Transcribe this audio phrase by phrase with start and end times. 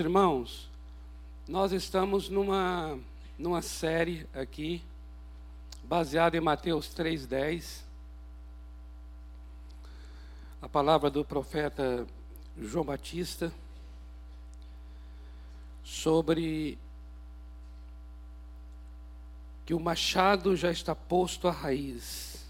[0.00, 0.70] Irmãos,
[1.48, 2.96] nós estamos numa,
[3.36, 4.80] numa série aqui,
[5.82, 7.82] baseada em Mateus 3,10.
[10.62, 12.06] A palavra do profeta
[12.56, 13.52] João Batista
[15.82, 16.78] sobre
[19.66, 22.46] que o machado já está posto à raiz.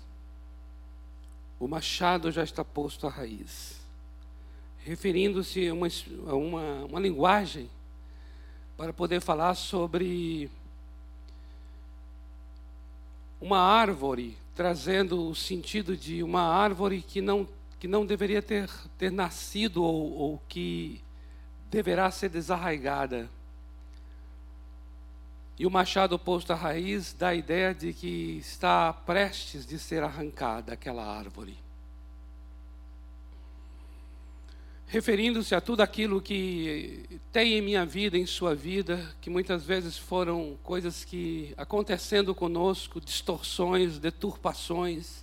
[1.59, 3.78] O machado já está posto à raiz
[4.89, 5.89] referindo-se a uma,
[6.27, 7.69] a uma, uma linguagem
[8.75, 10.51] para poder falar sobre
[13.39, 17.47] uma árvore, trazendo o sentido de uma árvore que não,
[17.79, 21.03] que não deveria ter, ter nascido ou, ou que
[21.71, 23.29] deverá ser desarraigada.
[25.59, 30.03] E o machado posto à raiz dá a ideia de que está prestes de ser
[30.03, 31.68] arrancada aquela árvore.
[34.89, 39.99] Referindo-se a tudo aquilo que tem em minha vida, em sua vida, que muitas vezes
[39.99, 45.23] foram coisas que acontecendo conosco, distorções, deturpações,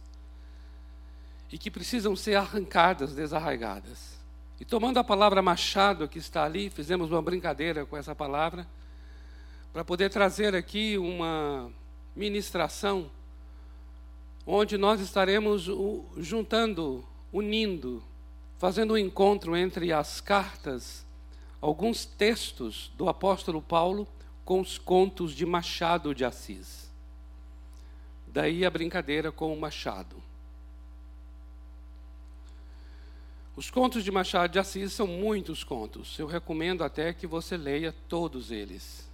[1.51, 4.19] e que precisam ser arrancadas, desarraigadas.
[4.59, 8.67] E tomando a palavra machado que está ali, fizemos uma brincadeira com essa palavra,
[9.73, 11.71] para poder trazer aqui uma
[12.15, 13.09] ministração,
[14.45, 15.67] onde nós estaremos
[16.17, 17.03] juntando,
[17.33, 18.03] unindo,
[18.57, 21.05] fazendo um encontro entre as cartas,
[21.61, 24.07] alguns textos do apóstolo Paulo
[24.43, 26.91] com os contos de Machado de Assis.
[28.27, 30.21] Daí a brincadeira com o Machado.
[33.55, 36.19] Os contos de Machado de Assis são muitos contos.
[36.19, 39.09] Eu recomendo até que você leia todos eles.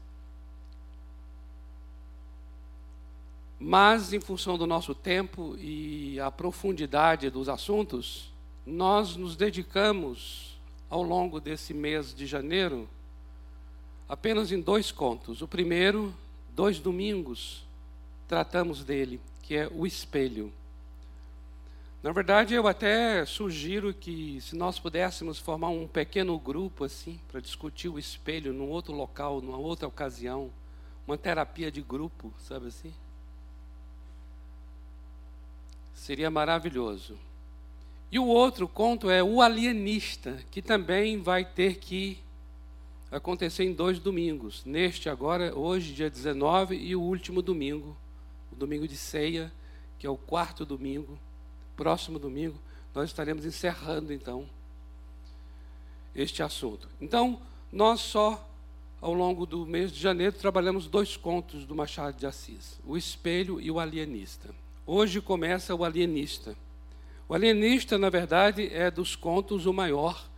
[3.60, 8.31] Mas, em função do nosso tempo e a profundidade dos assuntos,
[8.72, 10.58] nós nos dedicamos
[10.90, 12.88] ao longo desse mês de janeiro
[14.08, 15.42] apenas em dois contos.
[15.42, 16.14] O primeiro,
[16.56, 17.66] dois domingos,
[18.28, 20.54] tratamos dele, que é o espelho.
[22.02, 27.40] Na verdade, eu até sugiro que, se nós pudéssemos formar um pequeno grupo assim, para
[27.40, 30.50] discutir o espelho num outro local, numa outra ocasião,
[31.06, 32.94] uma terapia de grupo, sabe assim?
[35.94, 37.18] Seria maravilhoso.
[38.12, 42.20] E o outro conto é O Alienista, que também vai ter que
[43.10, 44.66] acontecer em dois domingos.
[44.66, 47.96] Neste agora, hoje, dia 19, e o último domingo,
[48.52, 49.52] o domingo de ceia,
[49.98, 51.18] que é o quarto domingo,
[51.78, 52.60] próximo domingo,
[52.94, 54.46] nós estaremos encerrando então
[56.14, 56.90] este assunto.
[57.00, 57.42] Então,
[57.72, 58.46] nós só
[59.00, 63.60] ao longo do mês de janeiro trabalhamos dois contos do Machado de Assis, O Espelho
[63.62, 64.54] e o Alienista.
[64.86, 66.56] Hoje começa o Alienista.
[67.32, 70.30] O alienista, na verdade, é dos contos o maior,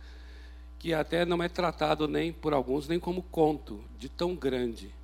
[0.78, 4.94] que até não é tratado nem por alguns nem como conto, de tão grande.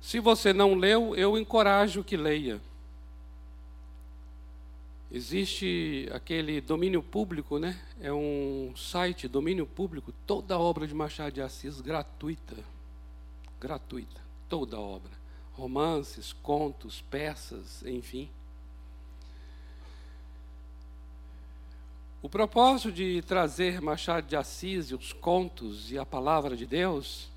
[0.00, 2.60] Se você não leu, eu encorajo que leia.
[5.10, 7.76] Existe aquele domínio público, né?
[8.00, 12.54] É um site, domínio público, toda a obra de Machado de Assis gratuita.
[13.60, 15.10] Gratuita, toda a obra.
[15.54, 18.30] Romances, contos, peças, enfim.
[22.26, 27.30] O propósito de trazer Machado de Assis e os contos e a palavra de Deus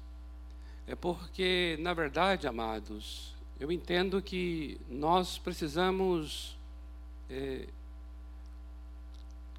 [0.88, 6.58] é porque, na verdade, amados, eu entendo que nós precisamos
[7.30, 7.68] é,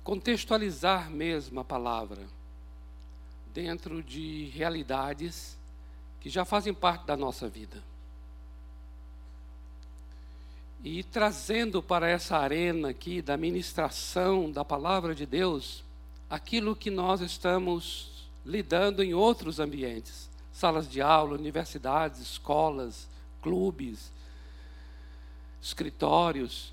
[0.03, 2.27] contextualizar mesmo a palavra
[3.55, 5.57] dentro de realidades
[6.19, 7.81] que já fazem parte da nossa vida
[10.83, 15.85] e trazendo para essa arena aqui da ministração da palavra de Deus
[16.29, 20.31] aquilo que nós estamos lidando em outros ambientes
[20.61, 23.09] salas de aula, universidades, escolas,
[23.41, 24.13] clubes,
[25.63, 26.71] escritórios.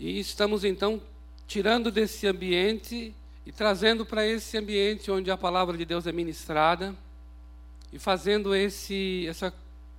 [0.00, 1.00] E estamos então
[1.46, 3.14] tirando desse ambiente
[3.44, 6.94] e trazendo para esse ambiente onde a palavra de Deus é ministrada
[7.92, 9.52] e fazendo esse essa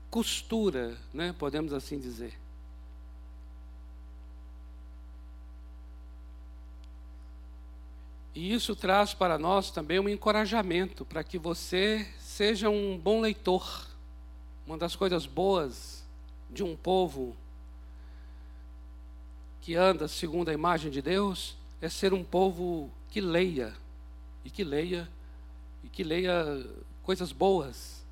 [0.09, 2.33] costura, né, podemos assim dizer.
[8.39, 13.85] E isso traz para nós também um encorajamento para que você seja um bom leitor.
[14.65, 16.05] Uma das coisas boas
[16.49, 17.35] de um povo
[19.59, 23.73] que anda segundo a imagem de Deus é ser um povo que leia
[24.45, 25.05] e que leia
[25.83, 26.65] e que leia
[27.03, 28.05] coisas boas.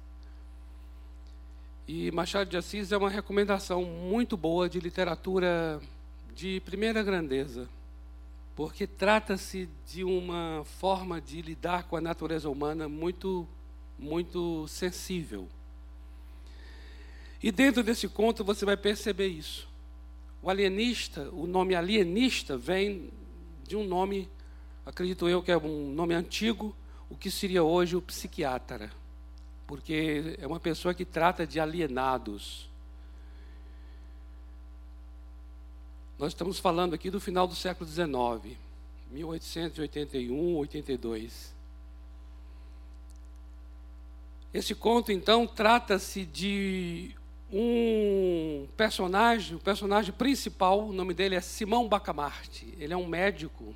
[1.88, 5.81] E Machado de Assis é uma recomendação muito boa de literatura
[6.35, 7.69] de primeira grandeza
[8.57, 13.48] porque trata-se de uma forma de lidar com a natureza humana muito,
[14.00, 15.48] muito sensível.
[17.42, 19.69] E dentro desse conto você vai perceber isso.
[20.42, 23.12] O alienista, o nome alienista vem
[23.68, 24.27] de um nome,
[24.83, 26.75] acredito eu que é um nome antigo,
[27.12, 28.89] o que seria hoje o psiquiatra,
[29.68, 32.68] porque é uma pessoa que trata de alienados.
[36.19, 38.58] Nós estamos falando aqui do final do século XIX,
[39.12, 41.54] 1881, 82.
[44.52, 47.16] Esse conto, então, trata-se de
[47.54, 52.74] um personagem, o personagem principal, o nome dele é Simão Bacamarte.
[52.80, 53.75] Ele é um médico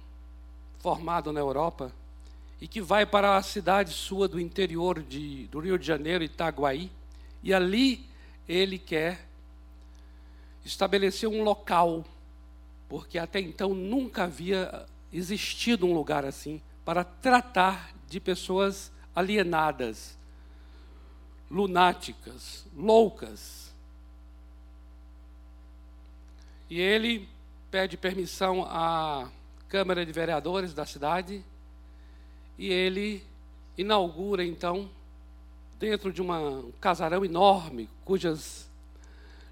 [0.79, 1.93] formado na Europa
[2.59, 6.91] e que vai para a cidade sua do interior de, do Rio de Janeiro, Itaguaí,
[7.43, 8.03] e ali
[8.47, 9.27] ele quer
[10.65, 12.03] estabelecer um local,
[12.91, 20.17] porque até então nunca havia existido um lugar assim para tratar de pessoas alienadas,
[21.49, 23.73] lunáticas, loucas.
[26.69, 27.29] E ele
[27.71, 29.29] pede permissão à
[29.69, 31.41] Câmara de Vereadores da cidade
[32.57, 33.23] e ele
[33.77, 34.89] inaugura então
[35.79, 38.69] dentro de uma, um casarão enorme cujas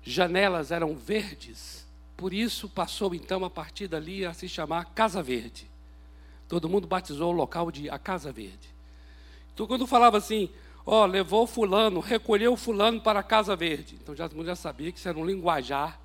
[0.04, 1.88] janelas eram verdes.
[2.20, 5.72] Por isso passou então a partir dali a se chamar Casa Verde.
[6.50, 8.68] Todo mundo batizou o local de a Casa Verde.
[9.54, 10.50] Então quando falava assim,
[10.86, 13.98] ó, oh, levou fulano, recolheu fulano para a Casa Verde.
[14.04, 15.98] Então já, já sabia que isso era um linguajar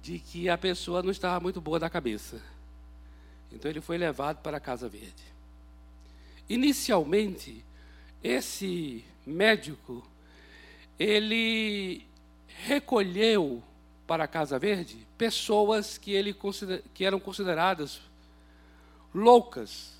[0.00, 2.40] de que a pessoa não estava muito boa da cabeça.
[3.52, 5.22] Então ele foi levado para a Casa Verde.
[6.48, 7.62] Inicialmente,
[8.22, 10.02] esse médico,
[10.98, 12.06] ele
[12.46, 13.62] recolheu
[14.06, 16.36] para a Casa Verde pessoas que, ele
[16.92, 18.00] que eram consideradas
[19.14, 19.94] loucas,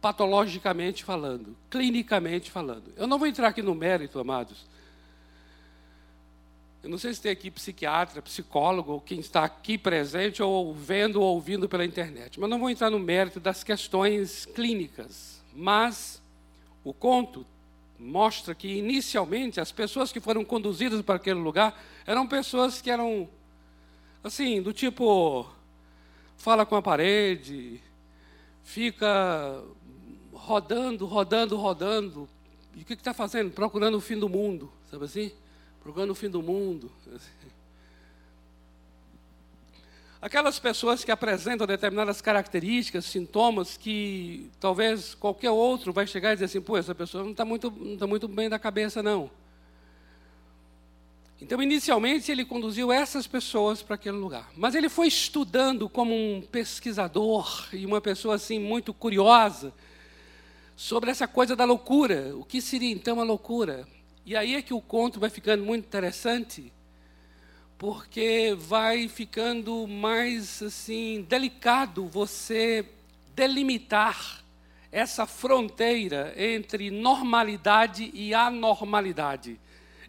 [0.00, 2.92] patologicamente falando, clinicamente falando.
[2.96, 4.66] Eu não vou entrar aqui no mérito, amados.
[6.82, 11.20] Eu não sei se tem aqui psiquiatra, psicólogo, ou quem está aqui presente, ou vendo
[11.20, 15.40] ou ouvindo pela internet, mas não vou entrar no mérito das questões clínicas.
[15.54, 16.20] Mas
[16.82, 17.46] o conto
[17.96, 23.28] mostra que, inicialmente, as pessoas que foram conduzidas para aquele lugar eram pessoas que eram,
[24.22, 25.46] assim, do tipo,
[26.36, 27.80] fala com a parede,
[28.62, 29.62] fica
[30.32, 32.28] rodando, rodando, rodando.
[32.74, 33.50] E o que está fazendo?
[33.50, 35.32] Procurando o fim do mundo, sabe assim?
[35.82, 36.90] Procurando o fim do mundo.
[40.22, 46.44] Aquelas pessoas que apresentam determinadas características, sintomas, que talvez qualquer outro vai chegar e dizer
[46.44, 49.28] assim, pô, essa pessoa não está muito, não tá muito bem da cabeça, não.
[51.42, 54.48] Então, inicialmente, ele conduziu essas pessoas para aquele lugar.
[54.56, 59.74] Mas ele foi estudando como um pesquisador e uma pessoa assim muito curiosa
[60.76, 62.32] sobre essa coisa da loucura.
[62.36, 63.88] O que seria então a loucura?
[64.24, 66.72] E aí é que o conto vai ficando muito interessante,
[67.76, 72.86] porque vai ficando mais assim delicado você
[73.34, 74.44] delimitar
[74.92, 79.58] essa fronteira entre normalidade e anormalidade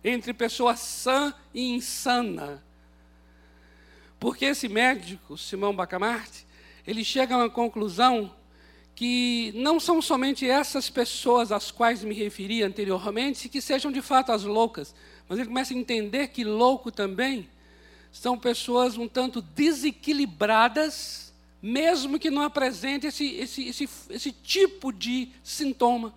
[0.04, 2.64] entre pessoa sã e insana.
[4.20, 6.46] Porque esse médico, Simão Bacamarte,
[6.86, 8.34] ele chega a uma conclusão
[8.96, 14.32] que não são somente essas pessoas às quais me referi anteriormente que sejam de fato
[14.32, 14.94] as loucas,
[15.28, 17.50] mas ele começa a entender que louco também
[18.12, 25.30] são pessoas um tanto desequilibradas, mesmo que não apresentem esse, esse, esse, esse tipo de
[25.44, 26.14] sintoma.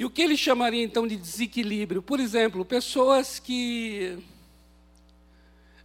[0.00, 2.00] E o que ele chamaria então de desequilíbrio?
[2.00, 4.18] Por exemplo, pessoas que.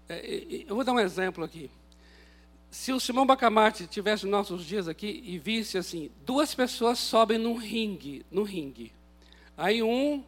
[0.07, 1.69] É, é, é, eu vou dar um exemplo aqui.
[2.71, 7.57] Se o Simão Bacamarte tivesse nossos dias aqui e visse assim, duas pessoas sobem num
[7.57, 8.93] ringue, no ringue.
[9.57, 10.23] Aí um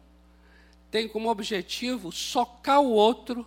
[0.90, 3.46] tem como objetivo socar o outro,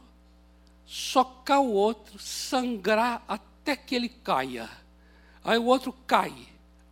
[0.88, 4.68] socar o outro, sangrar até que ele caia.
[5.44, 6.34] Aí o outro cai.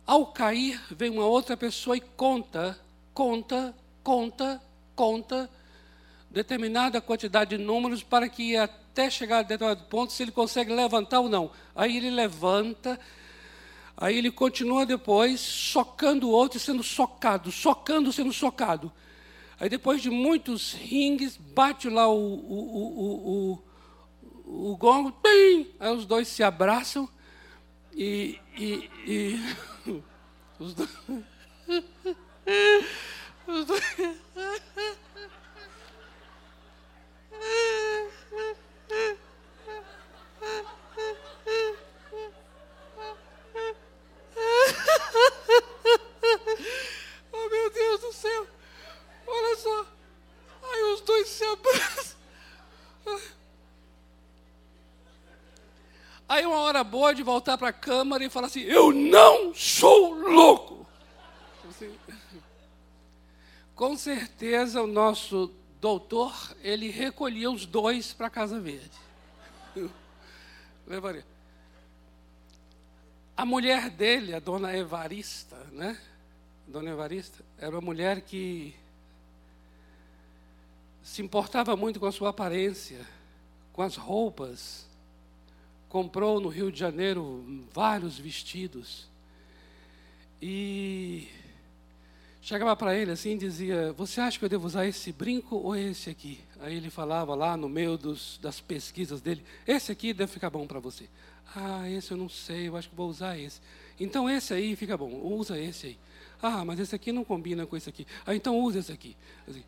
[0.06, 2.78] Ao cair, vem uma outra pessoa e conta
[3.14, 4.62] conta, conta,
[4.94, 5.50] conta
[6.30, 11.20] determinada quantidade de números para que até chegar a determinado ponto, se ele consegue levantar
[11.20, 11.50] ou não.
[11.74, 12.98] Aí ele levanta,
[13.96, 18.92] aí ele continua depois socando o outro e sendo socado, socando, sendo socado.
[19.58, 23.62] Aí depois de muitos ringues, bate lá o, o, o,
[24.46, 25.68] o, o gongo, pim!
[25.78, 27.08] aí os dois se abraçam
[27.92, 29.54] e, e, e
[30.58, 30.88] os dois
[56.28, 60.14] Aí uma hora boa de voltar para a câmara e falar assim: Eu não sou
[60.14, 60.86] louco.
[61.60, 61.98] Tipo assim,
[63.80, 68.90] com certeza o nosso doutor, ele recolhia os dois para a Casa Verde.
[70.86, 71.24] Levaria.
[73.34, 75.98] A mulher dele, a dona Evarista, né?
[76.68, 78.76] Dona Evarista, era uma mulher que
[81.02, 83.00] se importava muito com a sua aparência,
[83.72, 84.86] com as roupas.
[85.88, 89.08] Comprou no Rio de Janeiro vários vestidos.
[90.42, 91.30] E
[92.42, 95.76] chegava para ele assim e dizia: Você acha que eu devo usar esse brinco ou
[95.76, 96.40] esse aqui?
[96.60, 100.66] Aí ele falava lá no meio dos, das pesquisas dele: Esse aqui deve ficar bom
[100.66, 101.08] para você.
[101.54, 103.60] Ah, esse eu não sei, eu acho que vou usar esse.
[103.98, 105.98] Então esse aí fica bom, usa esse aí.
[106.42, 108.06] Ah, mas esse aqui não combina com esse aqui.
[108.24, 109.16] Ah, então usa esse aqui.
[109.46, 109.64] Assim.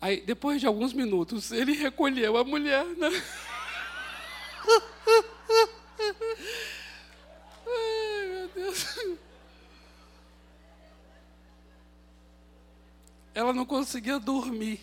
[0.00, 2.84] Aí, depois de alguns minutos, ele recolheu a mulher.
[2.84, 3.08] Né?
[7.66, 8.86] Ai, meu Deus.
[13.38, 14.80] Ela não conseguia dormir.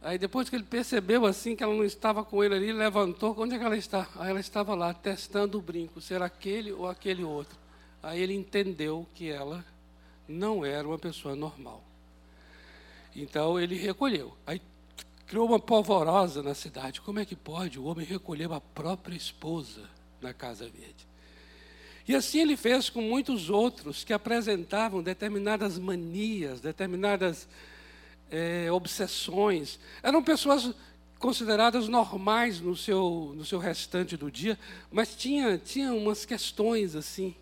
[0.00, 3.34] Aí depois que ele percebeu assim que ela não estava com ele ali, ele levantou,
[3.36, 4.08] onde é que ela está?
[4.16, 7.54] Aí ela estava lá testando o brinco, ser aquele ou aquele outro.
[8.02, 9.62] Aí ele entendeu que ela
[10.26, 11.84] não era uma pessoa normal.
[13.14, 14.34] Então ele recolheu.
[14.46, 14.62] Aí
[15.26, 17.02] criou uma polvorosa na cidade.
[17.02, 19.82] Como é que pode o homem recolher a própria esposa
[20.18, 21.06] na Casa Verde?
[22.08, 27.46] E assim ele fez com muitos outros que apresentavam determinadas manias, determinadas
[28.30, 29.78] é, obsessões.
[30.02, 30.74] Eram pessoas
[31.18, 34.58] consideradas normais no seu, no seu restante do dia,
[34.90, 37.34] mas tinha, tinha umas questões assim.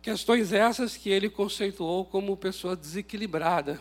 [0.00, 3.78] Questões essas que ele conceituou como pessoa desequilibrada.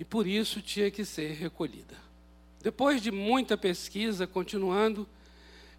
[0.00, 2.02] E por isso tinha que ser recolhida.
[2.62, 5.06] Depois de muita pesquisa, continuando,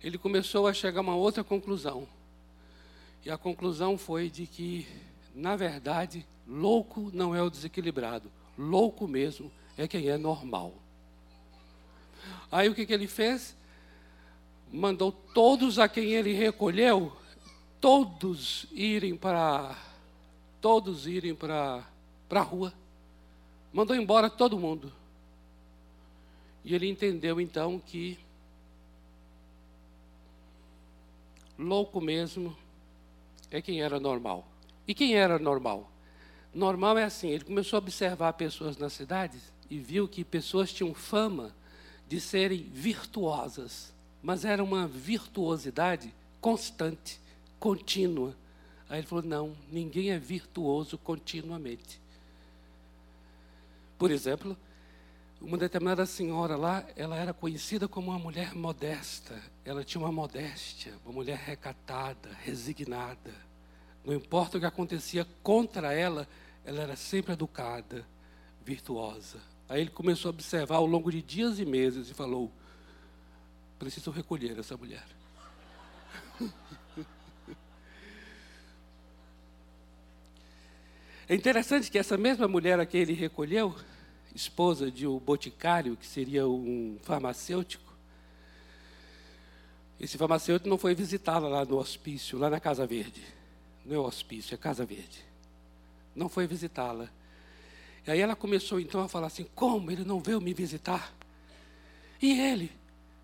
[0.03, 2.07] ele começou a chegar a uma outra conclusão.
[3.25, 4.87] E a conclusão foi de que,
[5.33, 10.73] na verdade, louco não é o desequilibrado, louco mesmo é quem é normal.
[12.51, 13.55] Aí o que, que ele fez?
[14.71, 17.11] Mandou todos a quem ele recolheu
[17.85, 19.77] todos irem para
[20.59, 21.85] todos irem para
[22.31, 22.73] a rua.
[23.71, 24.91] Mandou embora todo mundo.
[26.63, 28.17] E ele entendeu então que
[31.57, 32.55] louco mesmo
[33.51, 34.47] é quem era normal.
[34.87, 35.89] E quem era normal?
[36.53, 40.93] Normal é assim, ele começou a observar pessoas nas cidades e viu que pessoas tinham
[40.93, 41.53] fama
[42.07, 47.19] de serem virtuosas, mas era uma virtuosidade constante
[47.59, 48.35] contínua.
[48.87, 51.99] Aí ele falou: não, ninguém é virtuoso continuamente.
[53.97, 54.55] Por exemplo,
[55.41, 59.41] uma determinada senhora lá, ela era conhecida como uma mulher modesta.
[59.63, 63.33] Ela tinha uma modéstia, uma mulher recatada, resignada.
[64.03, 66.27] Não importa o que acontecia contra ela,
[66.63, 68.05] ela era sempre educada,
[68.63, 69.39] virtuosa.
[69.67, 72.51] Aí ele começou a observar ao longo de dias e meses e falou:
[73.77, 75.05] preciso recolher essa mulher.
[81.27, 83.75] É interessante que essa mesma mulher a que ele recolheu,
[84.35, 87.85] esposa de um boticário, que seria um farmacêutico,
[89.99, 93.23] esse farmacêutico não foi visitá-la lá no hospício, lá na Casa Verde.
[93.85, 95.23] Não é hospício, é Casa Verde.
[96.15, 97.09] Não foi visitá-la.
[98.05, 101.13] E aí ela começou então a falar assim: como ele não veio me visitar?
[102.21, 102.71] E ele,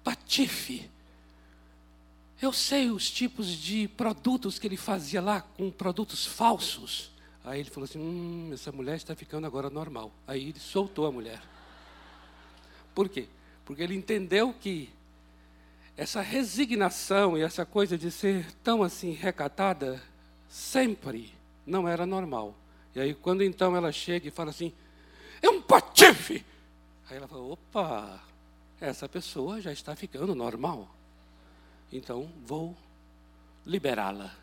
[0.03, 0.89] patife.
[2.41, 7.10] Eu sei os tipos de produtos que ele fazia lá, com produtos falsos.
[7.43, 10.11] Aí ele falou assim: hum, essa mulher está ficando agora normal.
[10.27, 11.41] Aí ele soltou a mulher.
[12.93, 13.27] Por quê?
[13.65, 14.89] Porque ele entendeu que
[15.97, 20.01] essa resignação e essa coisa de ser tão assim recatada
[20.49, 21.33] sempre
[21.65, 22.55] não era normal.
[22.95, 24.73] E aí quando então ela chega e fala assim:
[25.41, 26.45] é um patife.
[27.09, 28.23] Aí ela fala: opa,
[28.79, 30.87] essa pessoa já está ficando normal.
[31.91, 32.75] Então vou
[33.65, 34.40] liberá-la.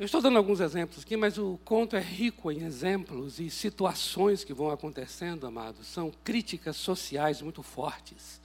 [0.00, 4.42] Eu estou dando alguns exemplos aqui, mas o conto é rico em exemplos e situações
[4.42, 5.86] que vão acontecendo, amados.
[5.88, 8.40] São críticas sociais muito fortes,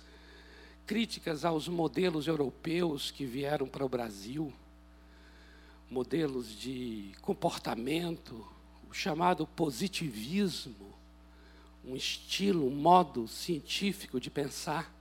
[0.85, 4.51] críticas aos modelos europeus que vieram para o Brasil,
[5.89, 8.45] modelos de comportamento,
[8.89, 10.93] o chamado positivismo,
[11.85, 14.93] um estilo, um modo científico de pensar.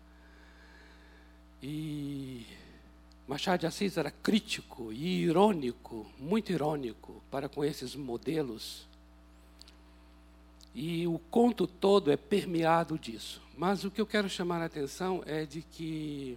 [1.61, 2.47] E
[3.27, 8.87] Machado de Assis era crítico e irônico, muito irônico, para com esses modelos.
[10.75, 13.41] E o conto todo é permeado disso.
[13.57, 16.37] Mas o que eu quero chamar a atenção é de que,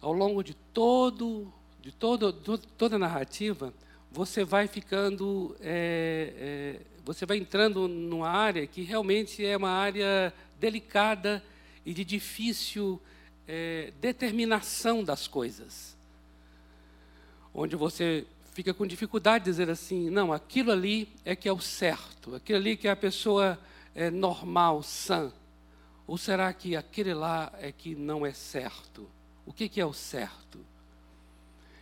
[0.00, 3.74] ao longo de todo, de todo, toda a narrativa,
[4.12, 10.32] você vai ficando, é, é, você vai entrando numa área que realmente é uma área
[10.60, 11.42] delicada
[11.84, 13.00] e de difícil
[13.48, 15.96] é, determinação das coisas,
[17.54, 21.60] onde você fica com dificuldade de dizer assim, não, aquilo ali é que é o
[21.60, 23.58] certo, aquilo ali que é a pessoa
[23.94, 25.32] é normal, sã.
[26.06, 29.08] Ou será que aquele lá é que não é certo?
[29.46, 30.64] O que, que é o certo?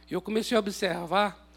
[0.09, 1.49] Eu comecei a observar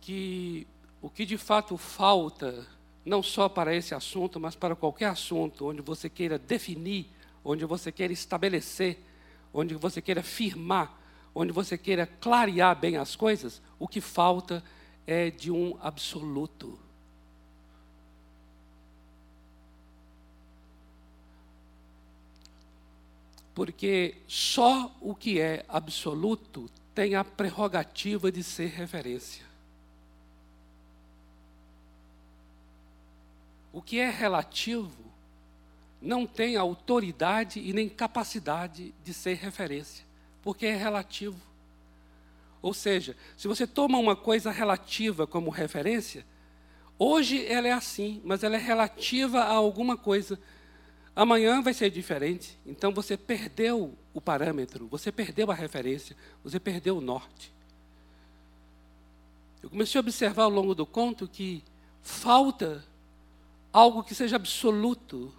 [0.00, 0.66] que
[1.00, 2.66] o que de fato falta,
[3.04, 7.08] não só para esse assunto, mas para qualquer assunto onde você queira definir,
[7.44, 8.98] onde você queira estabelecer,
[9.52, 11.02] onde você queira firmar
[11.34, 14.62] onde você queira clarear bem as coisas, o que falta
[15.06, 16.78] é de um absoluto.
[23.54, 29.44] Porque só o que é absoluto tem a prerrogativa de ser referência.
[33.72, 35.11] O que é relativo
[36.02, 40.04] não tem autoridade e nem capacidade de ser referência
[40.42, 41.40] porque é relativo.
[42.60, 46.26] Ou seja, se você toma uma coisa relativa como referência,
[46.98, 50.38] hoje ela é assim, mas ela é relativa a alguma coisa.
[51.14, 52.58] Amanhã vai ser diferente.
[52.66, 57.52] Então você perdeu o parâmetro, você perdeu a referência, você perdeu o norte.
[59.62, 61.62] Eu comecei a observar ao longo do conto que
[62.00, 62.84] falta
[63.72, 65.32] algo que seja absoluto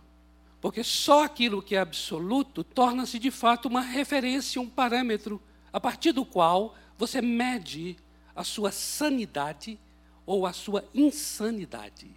[0.64, 5.42] porque só aquilo que é absoluto torna-se de fato uma referência, um parâmetro,
[5.74, 7.98] a partir do qual você mede
[8.34, 9.78] a sua sanidade
[10.26, 12.10] ou a sua insanidade.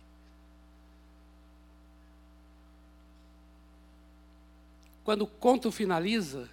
[5.03, 6.49] Quando o conto finaliza,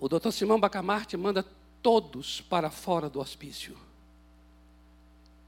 [0.00, 1.46] o doutor Simão Bacamarte manda
[1.80, 3.78] todos para fora do hospício.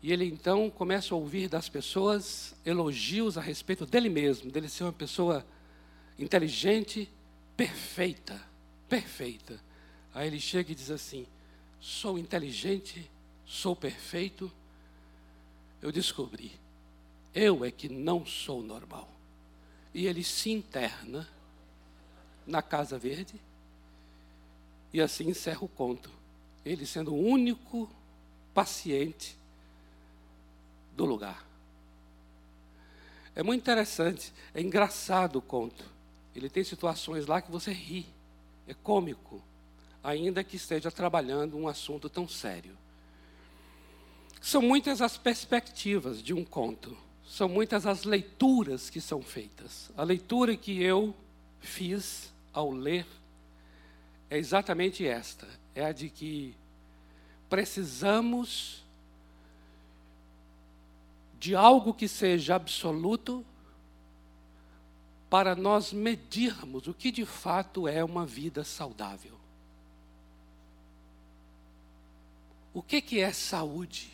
[0.02, 4.82] E ele então começa a ouvir das pessoas elogios a respeito dele mesmo, dele ser
[4.82, 5.46] uma pessoa
[6.18, 7.08] inteligente,
[7.56, 8.40] perfeita,
[8.88, 9.62] perfeita.
[10.12, 11.24] Aí ele chega e diz assim:
[11.80, 13.08] sou inteligente,
[13.46, 14.50] sou perfeito.
[15.80, 16.52] Eu descobri,
[17.32, 19.08] eu é que não sou normal.
[19.94, 21.28] E ele se interna
[22.44, 23.34] na Casa Verde
[24.92, 26.10] e assim encerra o conto.
[26.64, 27.88] Ele sendo o único
[28.52, 29.36] paciente
[30.96, 31.46] do lugar.
[33.34, 35.84] É muito interessante, é engraçado o conto.
[36.34, 38.06] Ele tem situações lá que você ri,
[38.66, 39.42] é cômico,
[40.02, 42.76] ainda que esteja trabalhando um assunto tão sério.
[44.40, 49.90] São muitas as perspectivas de um conto, são muitas as leituras que são feitas.
[49.96, 51.14] A leitura que eu
[51.60, 53.06] fiz ao ler
[54.28, 56.54] é exatamente esta: é a de que
[57.48, 58.81] precisamos
[61.42, 63.44] de algo que seja absoluto
[65.28, 69.36] para nós medirmos o que de fato é uma vida saudável.
[72.72, 74.12] O que, que é saúde?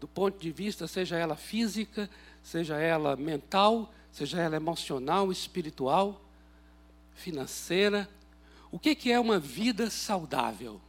[0.00, 2.08] Do ponto de vista, seja ela física,
[2.42, 6.18] seja ela mental, seja ela emocional, espiritual,
[7.12, 8.08] financeira.
[8.72, 10.80] O que, que é uma vida saudável?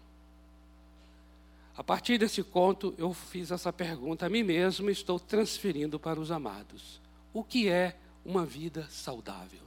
[1.82, 6.20] A partir desse conto, eu fiz essa pergunta a mim mesmo e estou transferindo para
[6.20, 7.02] os amados.
[7.34, 9.64] O que é uma vida saudável?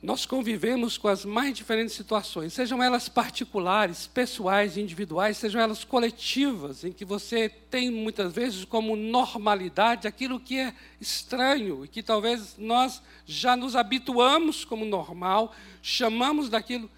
[0.00, 6.84] Nós convivemos com as mais diferentes situações, sejam elas particulares, pessoais, individuais, sejam elas coletivas,
[6.84, 12.54] em que você tem muitas vezes como normalidade aquilo que é estranho e que talvez
[12.56, 15.52] nós já nos habituamos como normal,
[15.82, 16.88] chamamos daquilo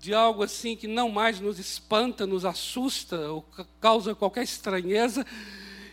[0.00, 3.44] de algo assim que não mais nos espanta, nos assusta ou
[3.78, 5.26] causa qualquer estranheza,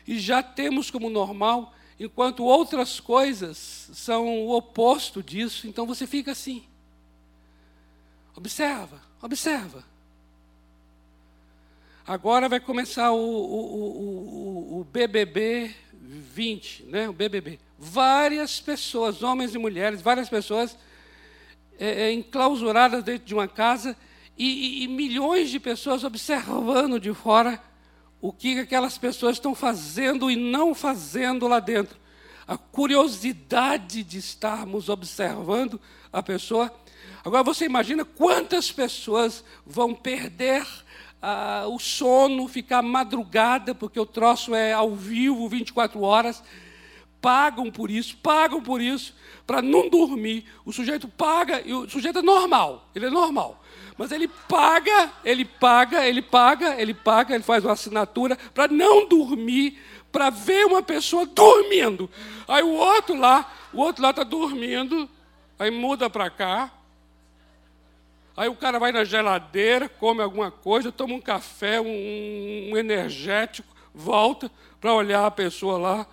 [0.07, 6.31] e já temos como normal, enquanto outras coisas são o oposto disso, então você fica
[6.31, 6.63] assim.
[8.33, 9.83] Observa, observa.
[12.05, 17.09] Agora vai começar o, o, o, o BBB 20, né?
[17.09, 17.59] o BBB.
[17.77, 20.77] Várias pessoas, homens e mulheres, várias pessoas
[21.79, 23.95] é, é, enclausuradas dentro de uma casa
[24.37, 24.45] e,
[24.81, 27.61] e, e milhões de pessoas observando de fora
[28.21, 31.97] o que aquelas pessoas estão fazendo e não fazendo lá dentro.
[32.47, 35.79] A curiosidade de estarmos observando
[36.11, 36.73] a pessoa.
[37.23, 40.65] Agora você imagina quantas pessoas vão perder
[41.21, 46.43] ah, o sono, ficar madrugada, porque o troço é ao vivo, 24 horas.
[47.19, 49.13] Pagam por isso, pagam por isso,
[49.47, 50.45] para não dormir.
[50.65, 53.63] O sujeito paga, e o sujeito é normal, ele é normal.
[53.97, 59.07] Mas ele paga, ele paga, ele paga, ele paga, ele faz uma assinatura para não
[59.07, 59.81] dormir,
[60.11, 62.09] para ver uma pessoa dormindo.
[62.47, 65.09] Aí o outro lá, o outro lá está dormindo,
[65.57, 66.71] aí muda para cá,
[68.37, 73.67] Aí o cara vai na geladeira, come alguma coisa, toma um café, um, um energético,
[73.91, 76.07] volta para olhar a pessoa lá.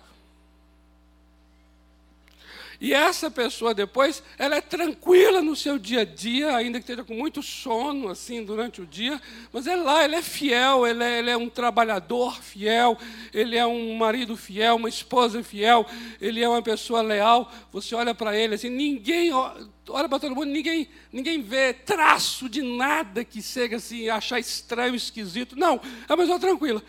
[2.79, 7.03] E essa pessoa depois, ela é tranquila no seu dia a dia, ainda que esteja
[7.03, 11.19] com muito sono assim durante o dia, mas é lá, ele é fiel, ele é,
[11.19, 12.97] ele é um trabalhador fiel,
[13.33, 15.85] ele é um marido fiel, uma esposa fiel,
[16.19, 17.51] ele é uma pessoa leal.
[17.71, 22.61] Você olha para ele assim, ninguém olha para todo mundo, ninguém, ninguém vê traço de
[22.61, 25.55] nada que seja assim, achar estranho, esquisito.
[25.55, 26.83] Não, é uma pessoa tranquila.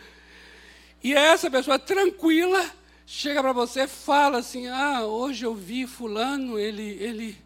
[1.03, 2.64] E essa pessoa tranquila
[3.07, 7.38] chega para você fala assim: Ah, hoje eu vi Fulano, ele, ele,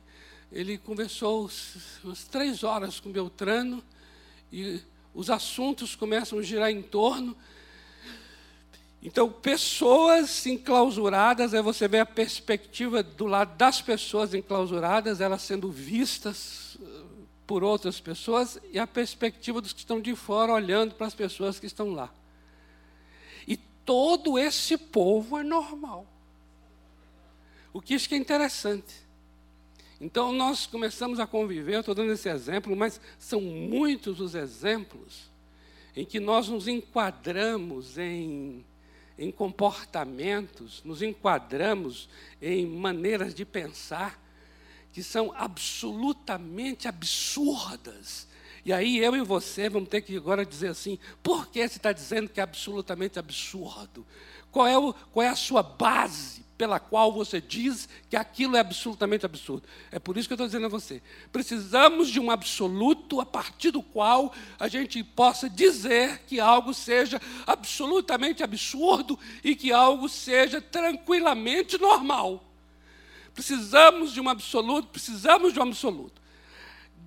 [0.50, 1.50] ele conversou
[2.02, 3.84] umas três horas com Beltrano,
[4.50, 4.80] e
[5.14, 7.36] os assuntos começam a girar em torno.
[9.02, 15.70] Então, pessoas enclausuradas, aí você vê a perspectiva do lado das pessoas enclausuradas, elas sendo
[15.70, 17.02] vistas eh,
[17.46, 21.58] por outras pessoas, e a perspectiva dos que estão de fora olhando para as pessoas
[21.58, 22.10] que estão lá
[23.84, 26.06] todo esse povo é normal.
[27.72, 28.94] O que isso que é interessante.
[30.00, 35.30] Então nós começamos a conviver, eu estou dando esse exemplo, mas são muitos os exemplos
[35.94, 38.64] em que nós nos enquadramos em,
[39.18, 42.08] em comportamentos, nos enquadramos
[42.40, 44.18] em maneiras de pensar
[44.92, 48.26] que são absolutamente absurdas
[48.64, 51.92] e aí eu e você vamos ter que agora dizer assim: por que você está
[51.92, 54.06] dizendo que é absolutamente absurdo?
[54.50, 58.60] Qual é, o, qual é a sua base pela qual você diz que aquilo é
[58.60, 59.66] absolutamente absurdo?
[59.90, 61.00] É por isso que eu estou dizendo a você:
[61.32, 67.20] precisamos de um absoluto a partir do qual a gente possa dizer que algo seja
[67.46, 72.44] absolutamente absurdo e que algo seja tranquilamente normal.
[73.32, 76.19] Precisamos de um absoluto, precisamos de um absoluto.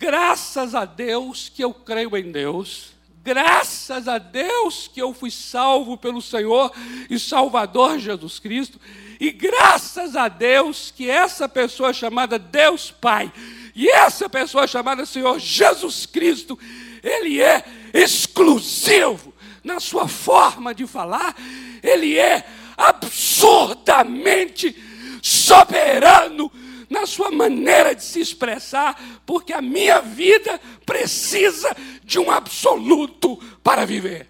[0.04, 2.92] Graças a Deus que eu creio em Deus.
[3.24, 6.74] Graças a Deus que eu fui salvo pelo Senhor
[7.10, 8.78] e Salvador Jesus Cristo.
[9.18, 13.32] E graças a Deus que essa pessoa chamada Deus Pai
[13.74, 16.60] e essa pessoa chamada Senhor Jesus Cristo,
[17.02, 17.64] ele é
[17.94, 21.34] exclusivo na sua forma de falar,
[21.82, 24.76] ele é absurdamente
[25.22, 26.52] soberano
[26.94, 33.84] na sua maneira de se expressar, porque a minha vida precisa de um absoluto para
[33.84, 34.30] viver.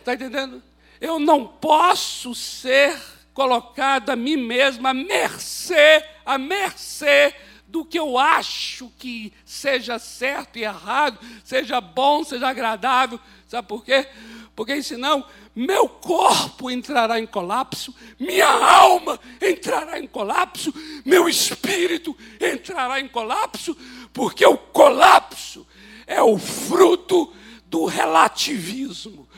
[0.00, 0.62] Está entendendo?
[0.98, 2.98] Eu não posso ser
[3.34, 7.34] colocado a mim mesmo à mercê, à mercê
[7.68, 13.20] do que eu acho que seja certo e errado, seja bom, seja agradável.
[13.46, 14.08] Sabe por quê?
[14.56, 15.22] Porque senão
[15.54, 20.72] meu corpo entrará em colapso, minha alma entrará em colapso,
[21.04, 23.76] meu espírito entrará em colapso,
[24.14, 25.66] porque o colapso
[26.06, 27.30] é o fruto
[27.66, 29.28] do relativismo.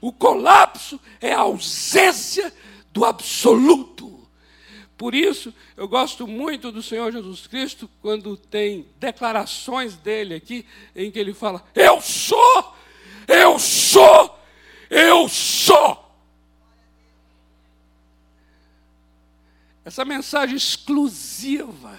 [0.00, 2.54] O colapso é a ausência
[2.92, 4.16] do absoluto.
[4.96, 10.64] Por isso, eu gosto muito do Senhor Jesus Cristo quando tem declarações dele aqui,
[10.94, 12.74] em que ele fala: Eu sou,
[13.26, 14.37] eu sou
[14.90, 16.06] eu sou.
[19.84, 21.98] Essa mensagem exclusiva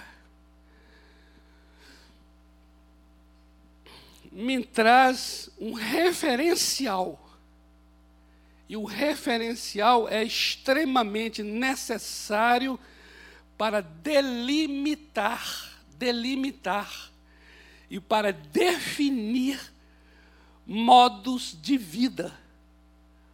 [4.30, 7.18] me traz um referencial.
[8.68, 12.78] E o referencial é extremamente necessário
[13.58, 17.10] para delimitar, delimitar
[17.90, 19.60] e para definir
[20.64, 22.39] modos de vida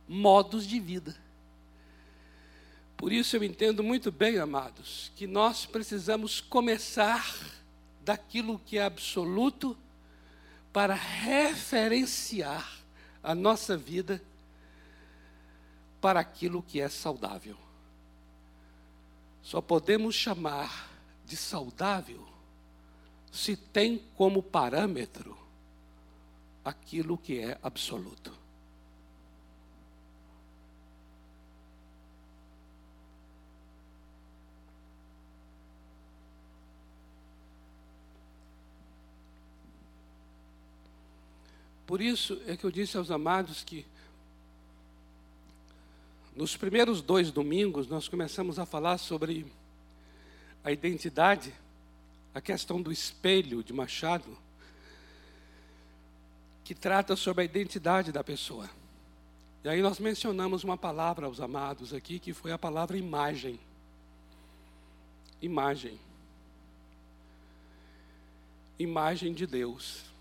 [0.09, 1.17] modos de vida.
[2.97, 7.35] Por isso eu entendo muito bem, amados, que nós precisamos começar
[8.03, 9.77] daquilo que é absoluto
[10.73, 12.81] para referenciar
[13.23, 14.23] a nossa vida
[16.01, 17.57] para aquilo que é saudável.
[19.43, 20.91] Só podemos chamar
[21.25, 22.27] de saudável
[23.31, 25.37] se tem como parâmetro
[26.65, 28.33] aquilo que é absoluto.
[41.87, 43.87] Por isso é que eu disse aos amados que
[46.35, 49.47] nos primeiros dois domingos nós começamos a falar sobre
[50.65, 51.55] a identidade,
[52.35, 54.37] a questão do espelho de Machado,
[56.65, 58.69] que trata sobre a identidade da pessoa.
[59.63, 63.61] E aí nós mencionamos uma palavra aos amados aqui, que foi a palavra imagem.
[65.41, 65.99] Imagem.
[68.79, 70.16] Imagem de Deus.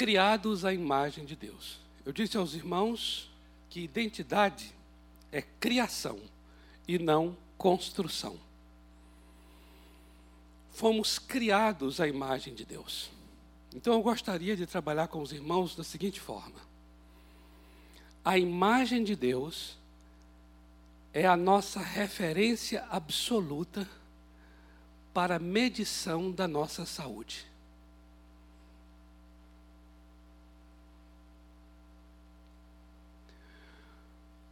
[0.00, 1.78] Criados à imagem de Deus.
[2.06, 3.30] Eu disse aos irmãos
[3.68, 4.72] que identidade
[5.30, 6.18] é criação
[6.88, 8.40] e não construção.
[10.70, 13.10] Fomos criados à imagem de Deus.
[13.74, 16.62] Então eu gostaria de trabalhar com os irmãos da seguinte forma:
[18.24, 19.76] a imagem de Deus
[21.12, 23.86] é a nossa referência absoluta
[25.12, 27.49] para a medição da nossa saúde.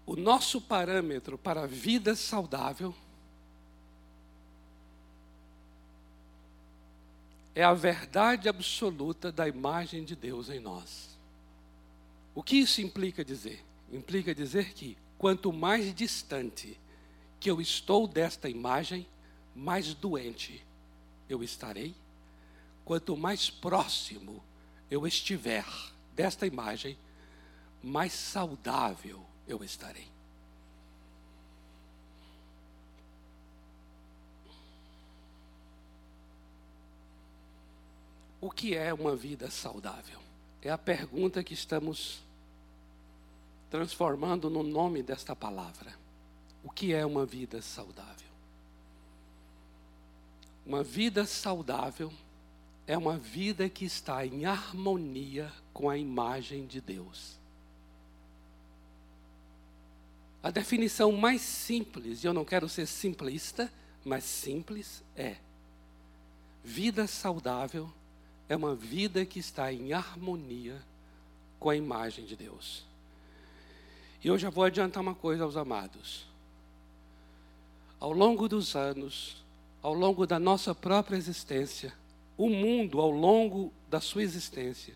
[0.08, 2.94] O nosso parâmetro para a vida saudável
[7.54, 11.10] é a verdade absoluta da imagem de Deus em nós.
[12.34, 13.62] O que isso implica dizer?
[13.92, 16.80] Implica dizer que quanto mais distante
[17.38, 19.06] que eu estou desta imagem,
[19.54, 20.64] mais doente
[21.28, 21.94] eu estarei.
[22.82, 24.42] Quanto mais próximo
[24.90, 25.66] eu estiver
[26.14, 26.96] desta imagem,
[27.82, 30.06] mais saudável eu estarei.
[38.40, 40.20] O que é uma vida saudável?
[40.62, 42.22] É a pergunta que estamos
[43.68, 45.92] transformando no nome desta palavra.
[46.62, 48.28] O que é uma vida saudável?
[50.64, 52.12] Uma vida saudável
[52.86, 57.37] é uma vida que está em harmonia com a imagem de Deus.
[60.42, 63.72] A definição mais simples, e eu não quero ser simplista,
[64.04, 65.36] mas simples, é:
[66.62, 67.92] vida saudável
[68.48, 70.80] é uma vida que está em harmonia
[71.58, 72.84] com a imagem de Deus.
[74.22, 76.26] E eu já vou adiantar uma coisa aos amados.
[78.00, 79.44] Ao longo dos anos,
[79.82, 81.92] ao longo da nossa própria existência,
[82.36, 84.94] o mundo ao longo da sua existência,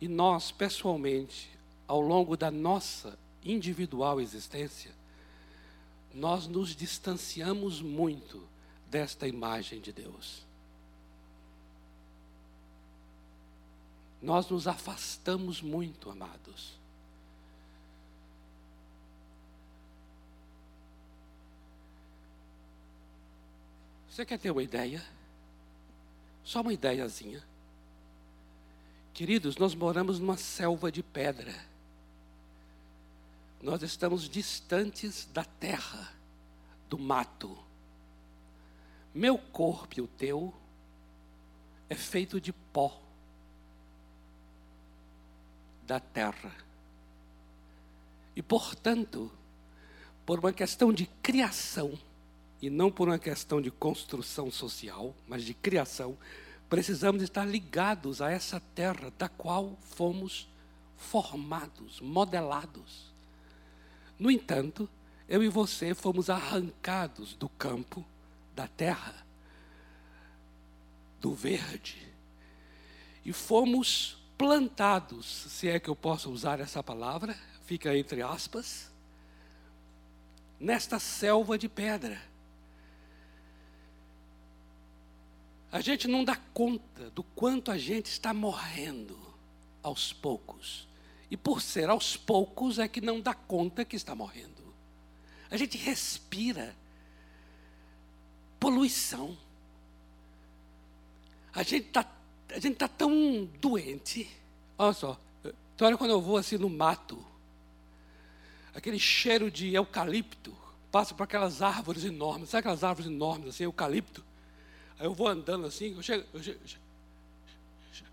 [0.00, 1.50] e nós pessoalmente,
[1.86, 3.18] ao longo da nossa
[3.50, 4.92] individual existência,
[6.12, 8.42] nós nos distanciamos muito
[8.90, 10.44] desta imagem de Deus.
[14.22, 16.76] Nós nos afastamos muito, amados.
[24.08, 25.04] Você quer ter uma ideia?
[26.42, 27.44] Só uma ideiazinha.
[29.12, 31.54] Queridos, nós moramos numa selva de pedra.
[33.66, 36.12] Nós estamos distantes da terra,
[36.88, 37.58] do mato.
[39.12, 40.54] Meu corpo e o teu
[41.90, 43.02] é feito de pó
[45.84, 46.54] da terra.
[48.36, 49.32] E, portanto,
[50.24, 51.98] por uma questão de criação,
[52.62, 56.16] e não por uma questão de construção social, mas de criação,
[56.70, 60.48] precisamos estar ligados a essa terra da qual fomos
[60.96, 63.15] formados, modelados.
[64.18, 64.88] No entanto,
[65.28, 68.04] eu e você fomos arrancados do campo,
[68.54, 69.26] da terra,
[71.20, 72.06] do verde,
[73.24, 78.90] e fomos plantados, se é que eu posso usar essa palavra, fica entre aspas,
[80.58, 82.20] nesta selva de pedra.
[85.70, 89.18] A gente não dá conta do quanto a gente está morrendo
[89.82, 90.88] aos poucos.
[91.30, 94.74] E por ser aos poucos é que não dá conta que está morrendo.
[95.50, 96.74] A gente respira
[98.58, 99.36] poluição.
[101.52, 102.04] A gente está
[102.50, 104.28] a gente está tão doente.
[104.78, 105.18] Olha só,
[105.74, 107.22] então olha quando eu vou assim no mato,
[108.74, 110.56] aquele cheiro de eucalipto,
[110.92, 114.24] passa por aquelas árvores enormes, sabe aquelas árvores enormes assim, eucalipto?
[114.98, 116.60] Aí eu vou andando assim, eu chego, eu chego,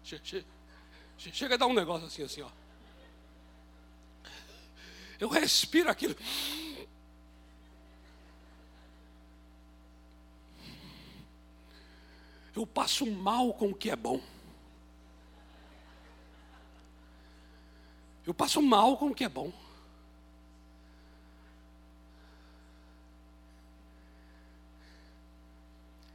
[0.04, 0.46] chego, chego,
[1.18, 2.50] chega a dar um negócio assim, assim, ó.
[5.24, 6.18] Eu respiro aquilo.
[12.54, 14.22] Eu passo mal com o que é bom.
[18.28, 19.54] Eu passo mal com o que é bom.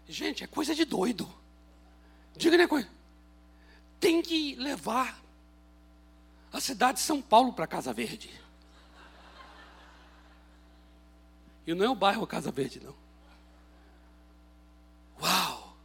[0.06, 1.26] Gente, é coisa de doido.
[2.36, 2.90] Diga né, coisa.
[3.98, 5.18] Tem que levar
[6.52, 8.47] a cidade de São Paulo para Casa Verde.
[11.68, 12.94] E não é o bairro Casa Verde, não.
[15.20, 15.76] Uau!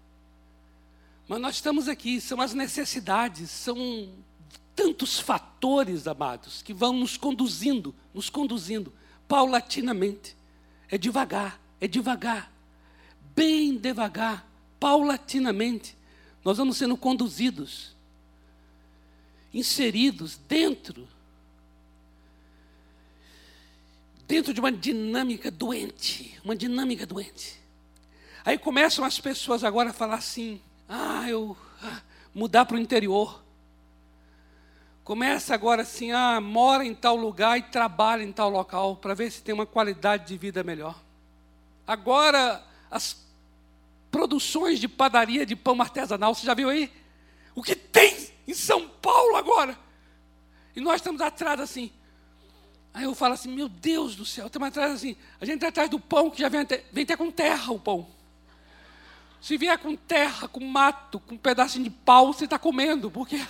[1.28, 4.08] Mas nós estamos aqui, são as necessidades, são
[4.74, 8.93] tantos fatores, amados, que vão nos conduzindo, nos conduzindo,
[9.28, 10.38] paulatinamente.
[10.89, 12.50] É devagar, é devagar,
[13.36, 15.98] bem devagar, paulatinamente.
[16.46, 17.93] Nós vamos sendo conduzidos,
[19.54, 21.10] inseridos dentro,
[24.27, 27.62] dentro de uma dinâmica doente, uma dinâmica doente.
[28.45, 32.01] Aí começam as pessoas agora a falar assim: ah, eu ah,
[32.33, 33.41] mudar para o interior.
[35.03, 39.31] Começa agora assim, ah, mora em tal lugar e trabalha em tal local para ver
[39.31, 40.97] se tem uma qualidade de vida melhor.
[41.86, 43.21] Agora as
[44.09, 46.91] produções de padaria de pão artesanal, você já viu aí?
[47.55, 49.77] O que tem em São Paulo agora?
[50.75, 51.91] E nós estamos atrás assim.
[52.93, 55.89] Aí eu falo assim, meu Deus do céu, estamos atrás assim, a gente está atrás
[55.89, 58.08] do pão que já vem até, vem até com terra o pão.
[59.41, 63.45] Se vier com terra, com mato, com um pedacinho de pau, você está comendo, porque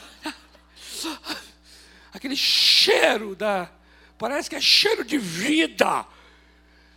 [2.12, 3.70] aquele cheiro da.
[4.18, 6.06] Parece que é cheiro de vida.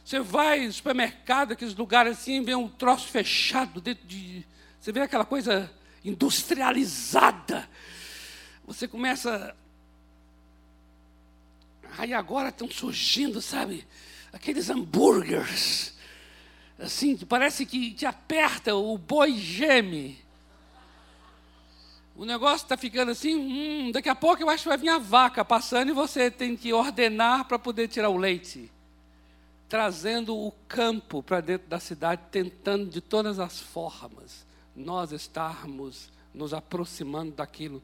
[0.05, 4.47] Você vai no supermercado, aqueles lugares assim, vê um troço fechado dentro de.
[4.81, 5.71] Você vê aquela coisa
[6.05, 7.69] industrializada.
[8.67, 9.55] Você começa.
[11.99, 13.87] Aí agora estão surgindo, sabe,
[14.33, 15.95] aqueles hambúrgueres.
[16.79, 20.19] Assim, parece que te aperta, o boi geme.
[22.15, 24.99] O negócio está ficando assim, hum, daqui a pouco eu acho que vai vir a
[24.99, 28.71] vaca passando e você tem que ordenar para poder tirar o leite.
[29.69, 36.53] Trazendo o campo para dentro da cidade, tentando de todas as formas nós estarmos nos
[36.53, 37.83] aproximando daquilo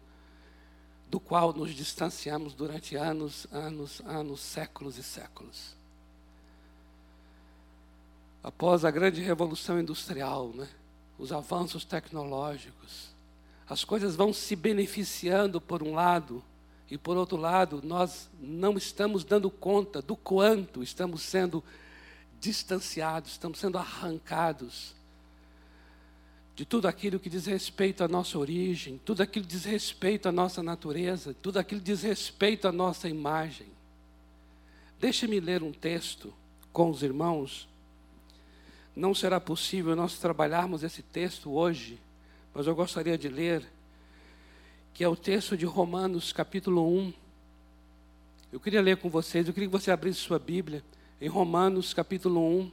[1.13, 5.77] do qual nos distanciamos durante anos, anos, anos, séculos e séculos.
[8.43, 10.67] Após a grande revolução industrial, né,
[11.19, 13.11] os avanços tecnológicos,
[13.69, 16.43] as coisas vão se beneficiando por um lado,
[16.91, 21.63] e por outro lado, nós não estamos dando conta do quanto estamos sendo
[22.41, 24.95] distanciados, estamos sendo arrancados
[26.55, 30.33] de tudo aquilo que diz respeito à nossa origem, tudo aquilo que diz respeito à
[30.33, 33.67] nossa natureza, tudo aquilo que diz respeito à nossa imagem.
[35.01, 36.33] Deixe-me ler um texto
[36.73, 37.69] com os irmãos.
[38.95, 41.99] Não será possível nós trabalharmos esse texto hoje
[42.55, 43.65] mas eu gostaria de ler,
[44.93, 47.13] que é o texto de Romanos, capítulo 1.
[48.53, 50.85] Eu queria ler com vocês, eu queria que você abrisse sua Bíblia,
[51.21, 52.71] em Romanos, capítulo 1,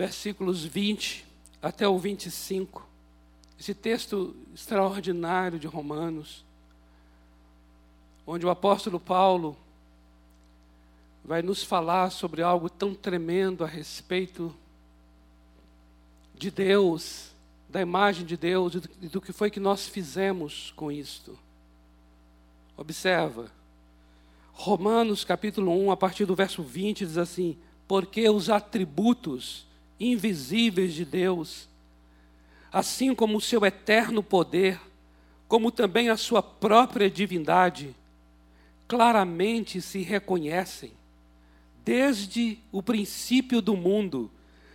[0.00, 1.26] versículos 20
[1.60, 2.88] até o 25.
[3.58, 6.42] Esse texto extraordinário de Romanos,
[8.26, 9.54] onde o apóstolo Paulo
[11.22, 14.56] vai nos falar sobre algo tão tremendo a respeito
[16.34, 17.32] de Deus,
[17.68, 21.38] da imagem de Deus e do, que foi que nós fizemos com isto.
[22.74, 23.52] Observa,
[24.54, 29.68] Romanos capítulo 1, a partir do verso 20, diz assim: Porque os atributos
[30.00, 31.68] invisíveis de Deus,
[32.72, 34.80] assim como o seu eterno poder,
[35.46, 37.94] como também a sua própria divindade,
[38.88, 40.92] claramente se reconhecem,
[41.84, 44.30] desde o princípio do mundo,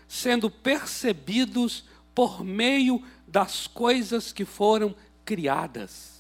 [0.08, 6.16] sendo percebidos por meio das coisas que foram criadas.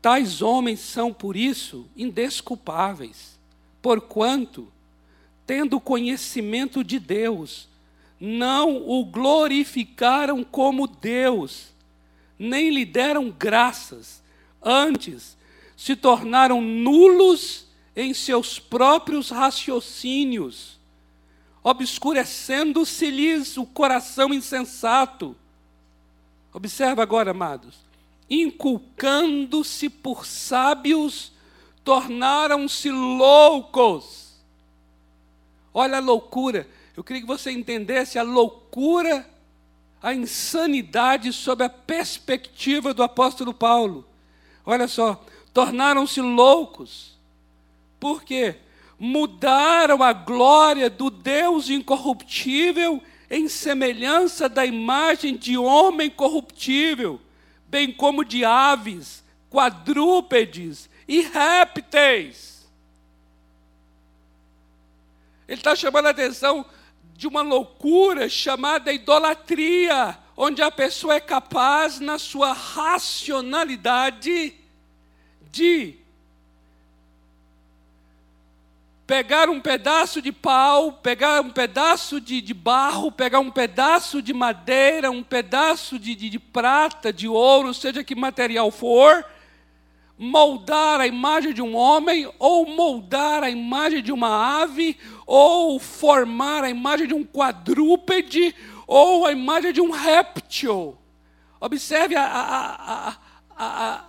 [0.00, 3.38] Tais homens são, por isso, indesculpáveis,
[3.80, 4.66] porquanto,
[5.46, 7.68] tendo conhecimento de Deus,
[8.20, 11.72] não o glorificaram como Deus,
[12.38, 14.22] nem lhe deram graças,
[14.62, 15.36] antes
[15.76, 17.66] se tornaram nulos
[17.96, 20.80] em seus próprios raciocínios
[21.62, 25.36] obscurecendo-se-lhes o coração insensato.
[26.52, 27.76] Observa agora, amados.
[28.28, 31.32] Inculcando-se por sábios,
[31.84, 34.21] tornaram-se loucos.
[35.72, 36.68] Olha a loucura.
[36.96, 39.28] Eu queria que você entendesse a loucura,
[40.02, 44.06] a insanidade sob a perspectiva do apóstolo Paulo.
[44.64, 47.18] Olha só, tornaram-se loucos.
[47.98, 48.56] Por quê?
[49.04, 57.20] mudaram a glória do Deus incorruptível em semelhança da imagem de homem corruptível,
[57.66, 62.51] bem como de aves, quadrúpedes e répteis.
[65.48, 66.64] Ele está chamando a atenção
[67.14, 74.54] de uma loucura chamada idolatria, onde a pessoa é capaz, na sua racionalidade,
[75.50, 75.96] de
[79.06, 84.32] pegar um pedaço de pau, pegar um pedaço de, de barro, pegar um pedaço de
[84.32, 89.22] madeira, um pedaço de, de, de prata, de ouro, seja que material for,
[90.22, 94.96] moldar a imagem de um homem, ou moldar a imagem de uma ave,
[95.26, 98.54] ou formar a imagem de um quadrúpede,
[98.86, 100.96] ou a imagem de um réptil.
[101.60, 103.16] Observe a, a, a,
[103.56, 104.04] a,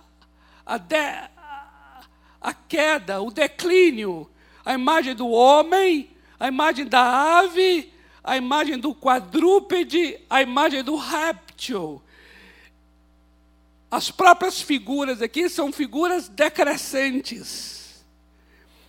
[0.66, 0.96] a, de,
[2.40, 4.30] a queda, o declínio
[4.64, 6.10] a imagem do homem,
[6.40, 7.92] a imagem da ave,
[8.22, 12.02] a imagem do quadrúpede, a imagem do réptil.
[13.94, 18.04] As próprias figuras aqui são figuras decrescentes.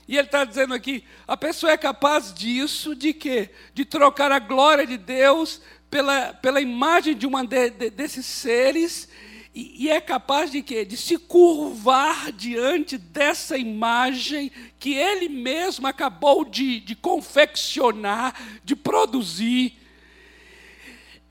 [0.07, 3.51] E ele está dizendo aqui: a pessoa é capaz disso, de quê?
[3.71, 9.07] De trocar a glória de Deus pela, pela imagem de uma de, de, desses seres
[9.53, 10.83] e, e é capaz de quê?
[10.83, 18.33] De se curvar diante dessa imagem que ele mesmo acabou de, de confeccionar,
[18.63, 19.84] de produzir.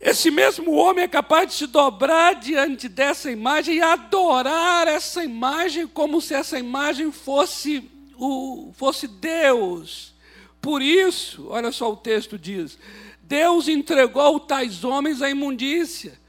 [0.04, 5.86] Esse mesmo homem é capaz de se dobrar diante dessa imagem e adorar essa imagem
[5.86, 10.12] como se essa imagem fosse, o, fosse Deus.
[10.60, 12.78] Por isso, olha só o texto diz:
[13.22, 16.20] Deus entregou tais homens à imundícia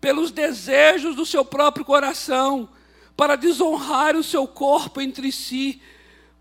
[0.00, 2.68] pelos desejos do seu próprio coração,
[3.16, 5.80] para desonrar o seu corpo entre si,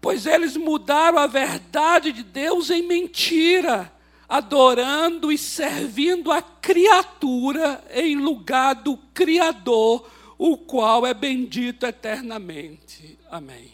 [0.01, 3.93] pois eles mudaram a verdade de Deus em mentira,
[4.29, 10.07] adorando e servindo a criatura em lugar do Criador,
[10.37, 13.17] o qual é bendito eternamente.
[13.31, 13.73] Amém.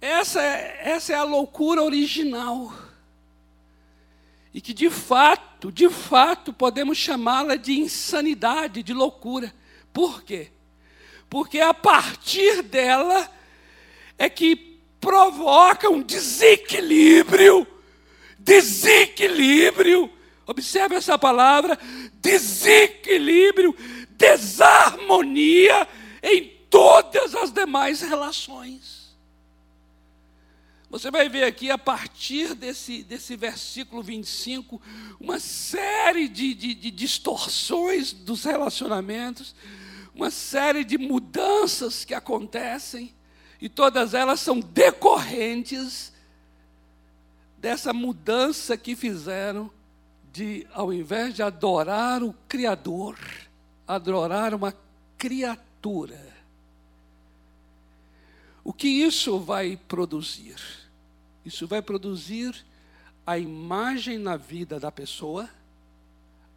[0.00, 2.72] Essa é, essa é a loucura original
[4.52, 9.54] e que de fato, de fato, podemos chamá-la de insanidade, de loucura.
[9.92, 10.50] Por quê?
[11.28, 13.30] Porque a partir dela
[14.18, 14.69] é que
[15.00, 17.66] provoca um desequilíbrio,
[18.38, 20.10] desequilíbrio,
[20.46, 21.78] observe essa palavra,
[22.14, 23.74] desequilíbrio,
[24.10, 25.88] desarmonia
[26.22, 29.00] em todas as demais relações.
[30.90, 34.82] Você vai ver aqui, a partir desse, desse versículo 25,
[35.20, 39.54] uma série de, de, de distorções dos relacionamentos,
[40.12, 43.14] uma série de mudanças que acontecem,
[43.60, 46.12] e todas elas são decorrentes
[47.58, 49.70] dessa mudança que fizeram
[50.32, 53.18] de, ao invés de adorar o Criador,
[53.86, 54.74] adorar uma
[55.18, 56.30] criatura.
[58.64, 60.56] O que isso vai produzir?
[61.44, 62.64] Isso vai produzir
[63.26, 65.48] a imagem na vida da pessoa,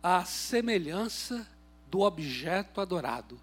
[0.02, 1.48] a semelhança
[1.90, 3.40] do objeto adorado.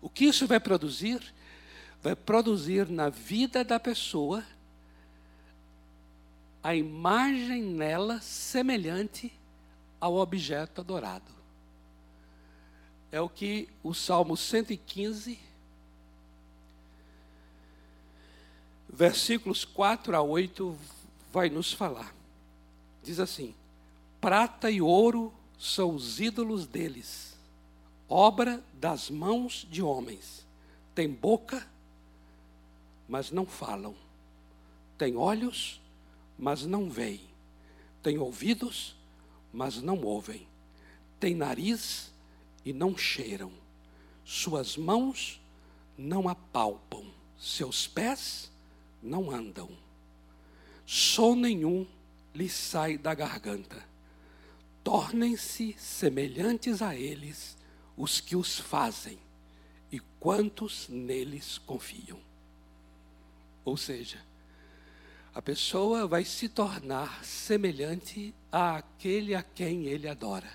[0.00, 1.20] O que isso vai produzir?
[2.02, 4.44] Vai produzir na vida da pessoa
[6.62, 9.32] a imagem nela semelhante
[10.00, 11.40] ao objeto adorado
[13.12, 15.38] é o que o Salmo 115,
[18.88, 20.76] versículos 4 a 8,
[21.32, 22.14] vai nos falar.
[23.02, 23.54] Diz assim:
[24.20, 27.29] Prata e ouro são os ídolos deles,
[28.10, 30.46] obra das mãos de homens.
[30.94, 31.66] Tem boca,
[33.08, 33.94] mas não falam.
[34.98, 35.80] Tem olhos,
[36.38, 37.22] mas não veem.
[38.02, 38.94] Tem ouvidos,
[39.52, 40.46] mas não ouvem.
[41.18, 42.10] Tem nariz,
[42.64, 43.52] e não cheiram,
[44.24, 45.40] suas mãos
[45.96, 47.04] não apalpam,
[47.38, 48.50] seus pés
[49.02, 49.68] não andam,
[50.84, 51.86] som nenhum
[52.34, 53.88] lhes sai da garganta.
[54.84, 57.56] Tornem-se semelhantes a eles
[58.00, 59.18] os que os fazem
[59.92, 62.18] e quantos neles confiam.
[63.62, 64.24] Ou seja,
[65.34, 70.50] a pessoa vai se tornar semelhante àquele a quem ele adora.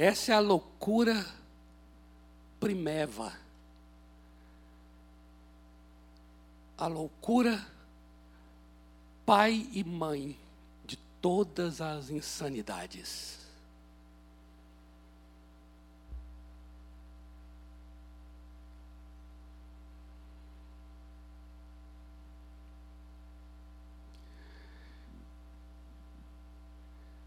[0.00, 1.26] Essa é a loucura
[2.60, 3.36] primeva.
[6.76, 7.66] A loucura
[9.26, 10.38] pai e mãe
[10.86, 13.40] de todas as insanidades.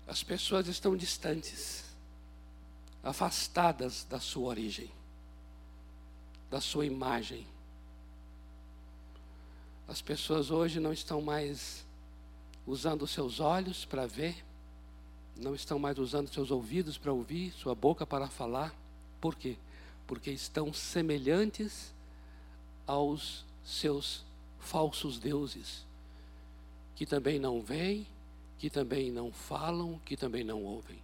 [0.08, 1.91] As pessoas estão distantes,
[3.04, 4.92] afastadas da sua origem,
[6.50, 7.46] da sua imagem.
[9.88, 11.86] As pessoas hoje não estão mais
[12.66, 14.44] usando seus olhos para ver,
[15.36, 18.74] não estão mais usando seus ouvidos para ouvir, sua boca para falar.
[19.20, 19.58] Por quê?
[20.06, 21.94] Porque estão semelhantes
[22.86, 24.24] aos seus
[24.60, 25.86] falsos deuses,
[26.96, 28.06] que também não veem,
[28.60, 31.02] que também não falam, que também não ouvem.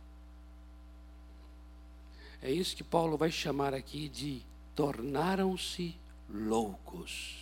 [2.41, 4.41] É isso que Paulo vai chamar aqui de
[4.75, 5.95] tornaram-se
[6.29, 7.38] loucos.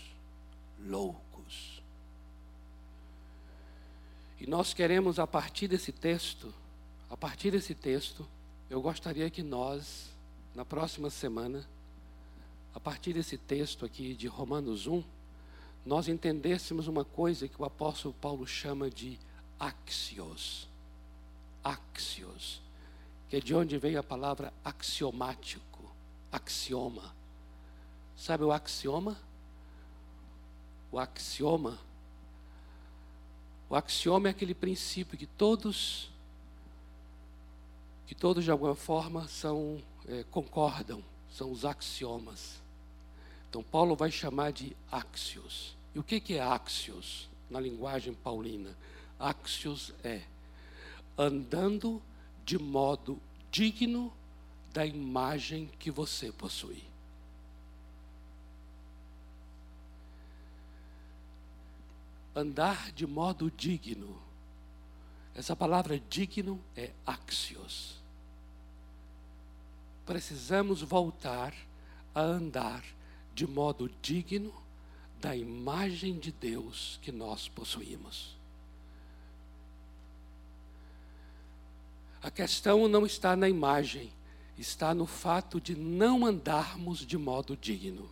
[0.79, 1.81] Loucos.
[4.39, 6.53] E nós queremos, a partir desse texto,
[7.09, 8.27] a partir desse texto,
[8.69, 10.09] eu gostaria que nós,
[10.53, 11.67] na próxima semana,
[12.73, 15.03] a partir desse texto aqui de Romanos 1,
[15.85, 19.19] nós entendêssemos uma coisa que o apóstolo Paulo chama de
[19.59, 20.67] axios.
[21.63, 22.64] Axios.
[23.29, 25.91] Que é de onde veio a palavra axiomático,
[26.31, 27.15] axioma.
[28.15, 29.17] Sabe o axioma?
[30.91, 31.79] O axioma.
[33.69, 36.11] O axioma é aquele princípio que todos,
[38.05, 42.61] que todos de alguma forma são é, concordam, são os axiomas.
[43.49, 45.75] Então Paulo vai chamar de axios.
[45.93, 48.75] E o que, que é axios na linguagem paulina?
[49.19, 50.21] Axios é
[51.17, 52.01] andando
[52.45, 53.19] de modo
[53.51, 54.13] digno
[54.71, 56.83] da imagem que você possui.
[62.35, 64.21] Andar de modo digno.
[65.33, 67.95] Essa palavra digno é axios.
[70.05, 71.53] Precisamos voltar
[72.13, 72.83] a andar
[73.33, 74.53] de modo digno
[75.19, 78.37] da imagem de Deus que nós possuímos.
[82.25, 84.11] A questão não está na imagem,
[84.57, 88.09] está no fato de não andarmos de modo digno.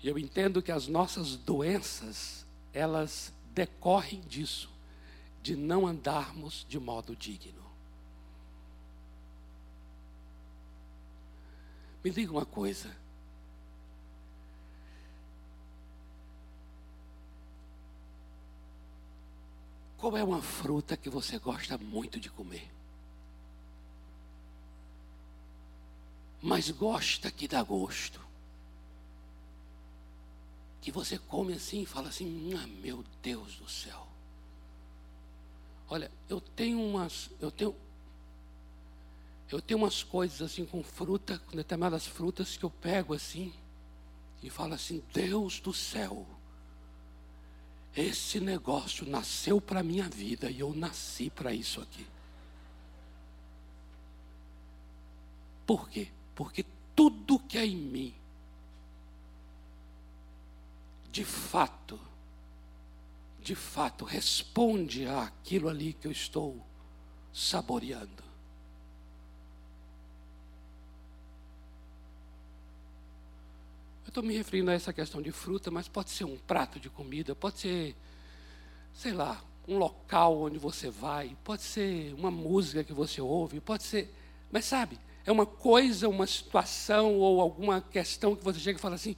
[0.00, 4.70] E eu entendo que as nossas doenças, elas decorrem disso,
[5.42, 7.64] de não andarmos de modo digno.
[12.04, 12.96] Me diga uma coisa.
[20.06, 22.70] Qual é uma fruta que você gosta muito de comer?
[26.40, 28.20] Mas gosta que dá gosto.
[30.80, 34.06] Que você come assim e fala assim: ah, meu Deus do céu.
[35.88, 37.74] Olha, eu tenho umas, eu tenho,
[39.50, 43.52] eu tenho umas coisas assim com fruta, com determinadas frutas que eu pego assim
[44.40, 46.35] e falo assim: Deus do céu.
[47.96, 52.06] Esse negócio nasceu para a minha vida e eu nasci para isso aqui.
[55.66, 56.08] Por quê?
[56.34, 58.14] Porque tudo que é em mim,
[61.10, 61.98] de fato,
[63.40, 66.62] de fato, responde àquilo ali que eu estou
[67.32, 68.25] saboreando.
[74.16, 77.34] Estou me referindo a essa questão de fruta, mas pode ser um prato de comida,
[77.34, 77.94] pode ser,
[78.94, 83.82] sei lá, um local onde você vai, pode ser uma música que você ouve, pode
[83.82, 84.10] ser.
[84.50, 88.94] Mas sabe, é uma coisa, uma situação ou alguma questão que você chega e fala
[88.94, 89.14] assim.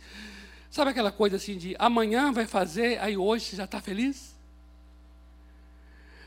[0.69, 4.35] Sabe aquela coisa assim de amanhã vai fazer, aí hoje você já está feliz?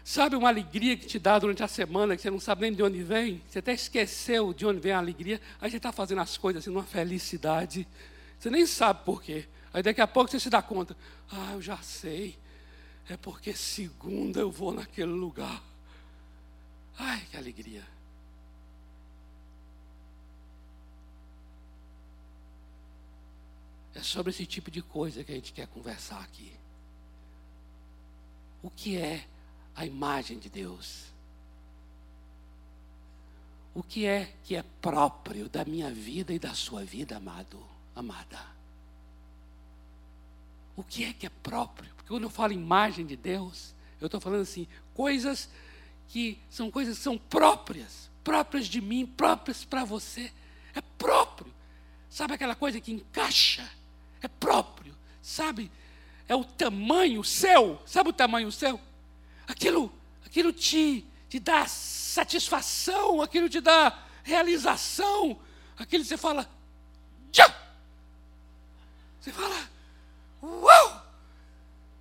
[0.02, 2.82] Sabe uma alegria que te dá durante a semana, que você não sabe nem de
[2.82, 3.42] onde vem?
[3.50, 6.70] Você até esqueceu de onde vem a alegria, aí você está fazendo as coisas assim,
[6.70, 7.86] numa felicidade
[8.42, 9.48] você nem sabe por quê.
[9.72, 10.98] Aí daqui a pouco você se dá conta.
[11.32, 12.39] Ah, eu já sei.
[13.08, 15.62] É porque segunda eu vou naquele lugar.
[16.98, 17.86] Ai, que alegria.
[23.94, 26.52] É sobre esse tipo de coisa que a gente quer conversar aqui.
[28.64, 29.28] O que é
[29.76, 31.12] a imagem de Deus?
[33.76, 37.71] O que é que é próprio da minha vida e da sua vida, amado?
[37.96, 38.39] Amada.
[40.76, 41.89] O que é que é próprio?
[41.96, 45.50] Porque quando eu falo imagem de Deus, eu estou falando assim, coisas
[46.08, 50.32] que são coisas que são próprias, próprias de mim, próprias para você.
[50.74, 51.54] É próprio.
[52.10, 53.70] Sabe aquela coisa que encaixa?
[54.22, 54.96] É próprio.
[55.22, 55.72] Sabe?
[56.32, 57.78] é o tamanho seu.
[57.86, 58.80] Sabe o tamanho seu?
[59.46, 59.94] Aquilo,
[60.26, 65.38] aquilo te, te dá satisfação, aquilo te dá realização,
[65.78, 66.50] aquilo você fala,
[67.34, 67.54] já!
[69.22, 69.70] Você fala,
[70.42, 71.06] uau!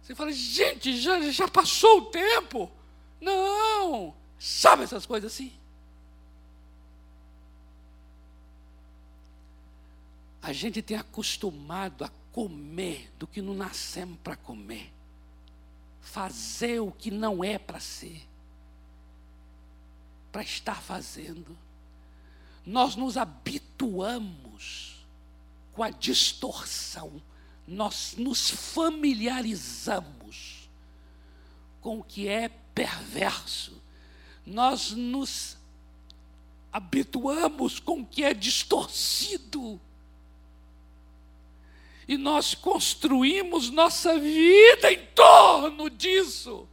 [0.02, 2.72] Você fala, gente, já, já passou o tempo.
[3.20, 4.14] Não!
[4.38, 5.52] Sabe essas coisas assim?
[10.40, 14.90] A gente tem acostumado a comer do que não nascemos para comer,
[16.00, 18.26] fazer o que não é para ser,
[20.32, 21.54] para estar fazendo.
[22.64, 24.89] Nós nos habituamos
[25.72, 27.22] com a distorção,
[27.66, 30.68] nós nos familiarizamos
[31.80, 33.80] com o que é perverso,
[34.44, 35.56] nós nos
[36.72, 39.80] habituamos com o que é distorcido
[42.10, 46.68] e nós construímos nossa vida em torno disso.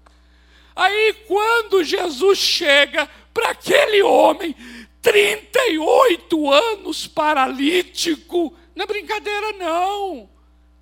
[0.75, 4.55] Aí, quando Jesus chega para aquele homem,
[4.99, 10.29] 38 anos paralítico, não é brincadeira, não.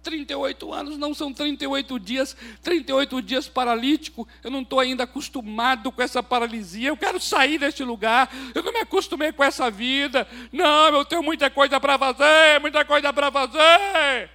[0.04, 4.28] 38 anos não são 38 dias, 38 dias paralítico.
[4.44, 6.90] Eu não estou ainda acostumado com essa paralisia.
[6.90, 8.30] Eu quero sair deste lugar.
[8.54, 10.28] Eu não me acostumei com essa vida.
[10.52, 14.30] Não, eu tenho muita coisa para fazer, muita coisa para fazer.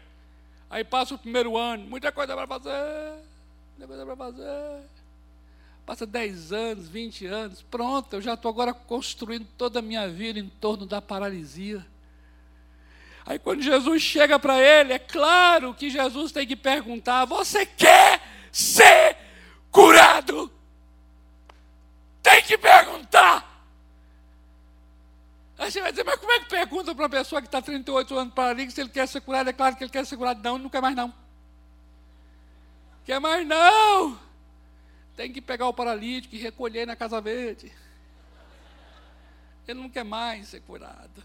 [0.70, 3.18] Aí passa o primeiro ano, muita coisa para fazer,
[3.76, 4.82] muita coisa para fazer.
[5.84, 10.38] Passa 10 anos, 20 anos, pronto, eu já estou agora construindo toda a minha vida
[10.38, 11.84] em torno da paralisia.
[13.26, 18.20] Aí quando Jesus chega para ele, é claro que Jesus tem que perguntar: Você quer
[18.50, 19.16] ser
[19.70, 20.50] curado?
[22.22, 23.50] Tem que perguntar.
[25.60, 28.18] Aí você vai dizer, mas como é que pergunta para uma pessoa que está 38
[28.18, 29.50] anos paralítico se ele quer ser curado?
[29.50, 30.42] É claro que ele quer ser curado.
[30.42, 31.12] Não, não quer mais não.
[33.04, 34.18] Quer mais não.
[35.14, 37.70] Tem que pegar o paralítico e recolher na Casa Verde.
[39.68, 41.22] Ele não quer mais ser curado.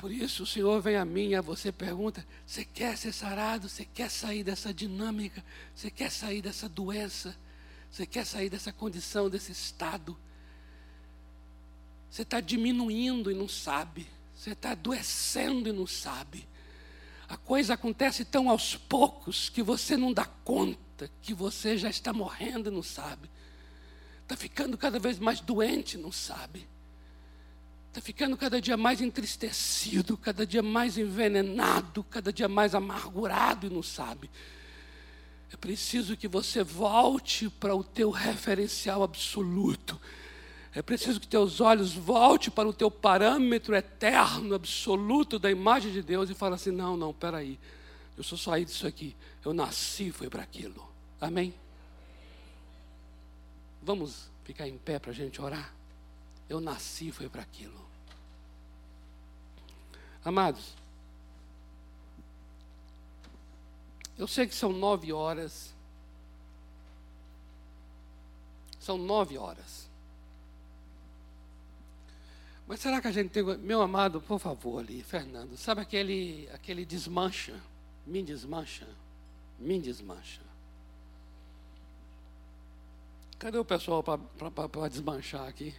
[0.00, 3.68] Por isso o Senhor vem a mim e a você pergunta: você quer ser sarado?
[3.68, 5.44] Você quer sair dessa dinâmica?
[5.74, 7.36] Você quer sair dessa doença?
[7.90, 10.16] Você quer sair dessa condição, desse estado.
[12.08, 14.08] Você está diminuindo e não sabe.
[14.34, 16.48] Você está adoecendo e não sabe.
[17.28, 22.10] A coisa acontece tão aos poucos que você não dá conta que você já está
[22.10, 23.30] morrendo e não sabe.
[24.22, 26.66] Está ficando cada vez mais doente e não sabe.
[27.90, 33.70] Está ficando cada dia mais entristecido, cada dia mais envenenado, cada dia mais amargurado e
[33.70, 34.30] não sabe.
[35.52, 40.00] É preciso que você volte para o teu referencial absoluto.
[40.72, 46.00] É preciso que teus olhos volte para o teu parâmetro eterno, absoluto da imagem de
[46.00, 47.58] Deus e fale assim: não, não, peraí.
[48.16, 49.16] Eu sou saí disso aqui.
[49.44, 50.88] Eu nasci, foi para aquilo.
[51.20, 51.52] Amém?
[53.82, 55.79] Vamos ficar em pé para a gente orar?
[56.50, 57.80] Eu nasci, foi para aquilo.
[60.22, 60.74] Amados,
[64.20, 65.74] Eu sei que são nove horas.
[68.78, 69.88] São nove horas.
[72.66, 73.42] Mas será que a gente tem.
[73.42, 77.58] Meu amado, por favor, ali, Fernando, sabe aquele, aquele desmancha?
[78.06, 78.86] Me desmancha?
[79.58, 80.42] Me desmancha.
[83.38, 85.74] Cadê o pessoal para desmanchar aqui?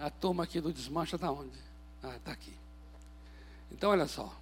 [0.00, 1.58] A turma aqui do desmancha está onde?
[2.02, 2.54] Ah, está aqui.
[3.70, 4.34] Então, olha só.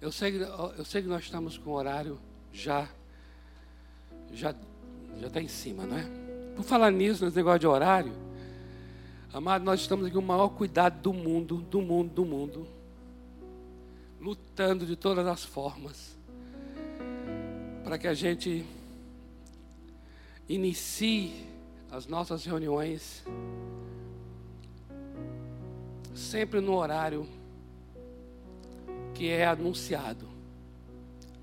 [0.00, 0.36] Eu sei,
[0.76, 2.20] eu sei que nós estamos com o horário
[2.52, 2.88] já
[4.32, 4.54] já
[5.18, 6.04] já está em cima, não é?
[6.54, 8.12] Por falar nisso, nesse negócio de horário,
[9.32, 12.68] amado, nós estamos aqui com o maior cuidado do mundo, do mundo, do mundo,
[14.20, 16.14] lutando de todas as formas
[17.84, 18.64] para que a gente
[20.48, 21.46] inicie
[21.90, 23.22] as nossas reuniões
[26.14, 27.26] sempre no horário
[29.12, 30.28] que é anunciado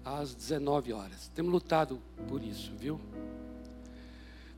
[0.03, 1.29] às 19 horas.
[1.33, 2.99] Temos lutado por isso, viu?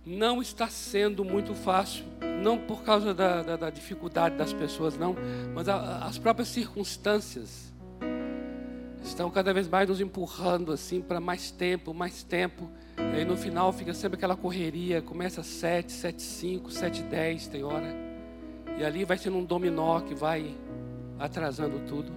[0.06, 2.06] Não está sendo muito fácil,
[2.42, 5.16] não por causa da, da, da dificuldade das pessoas, não,
[5.54, 7.72] mas a, as próprias circunstâncias
[9.02, 12.70] estão cada vez mais nos empurrando assim para mais tempo, mais tempo.
[12.98, 17.48] E aí no final fica sempre aquela correria, começa às 7, 7, 5, 7, 10,
[17.48, 18.13] tem hora.
[18.78, 20.56] E ali vai sendo um dominó que vai
[21.20, 22.12] atrasando tudo.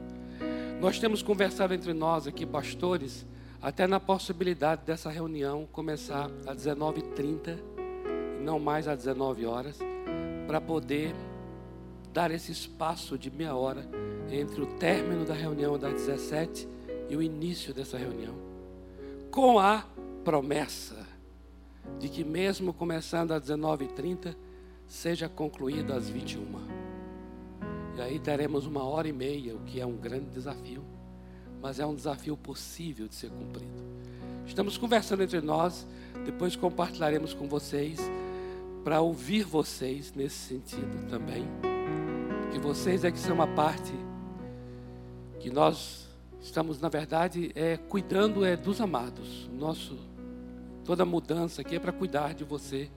[0.80, 3.26] Nós temos conversado entre nós aqui, pastores,
[3.60, 7.58] até na possibilidade dessa reunião começar às 19h30,
[8.42, 9.78] não mais às 19 horas,
[10.46, 11.14] para poder
[12.12, 13.86] dar esse espaço de meia hora
[14.30, 16.68] entre o término da reunião das 17
[17.08, 18.34] e o início dessa reunião,
[19.30, 19.84] com a
[20.24, 21.06] promessa
[21.98, 24.34] de que, mesmo começando às 19h30,
[24.86, 26.46] seja concluído às 21
[27.96, 30.84] E aí teremos uma hora e meia, o que é um grande desafio,
[31.60, 33.82] mas é um desafio possível de ser cumprido.
[34.46, 35.86] Estamos conversando entre nós,
[36.24, 37.98] depois compartilharemos com vocês,
[38.84, 41.44] para ouvir vocês nesse sentido também,
[42.52, 43.92] que vocês é que são uma parte
[45.40, 46.08] que nós
[46.40, 49.48] estamos, na verdade, é, cuidando é dos amados.
[49.52, 49.98] Nosso,
[50.84, 52.88] toda mudança aqui é para cuidar de você.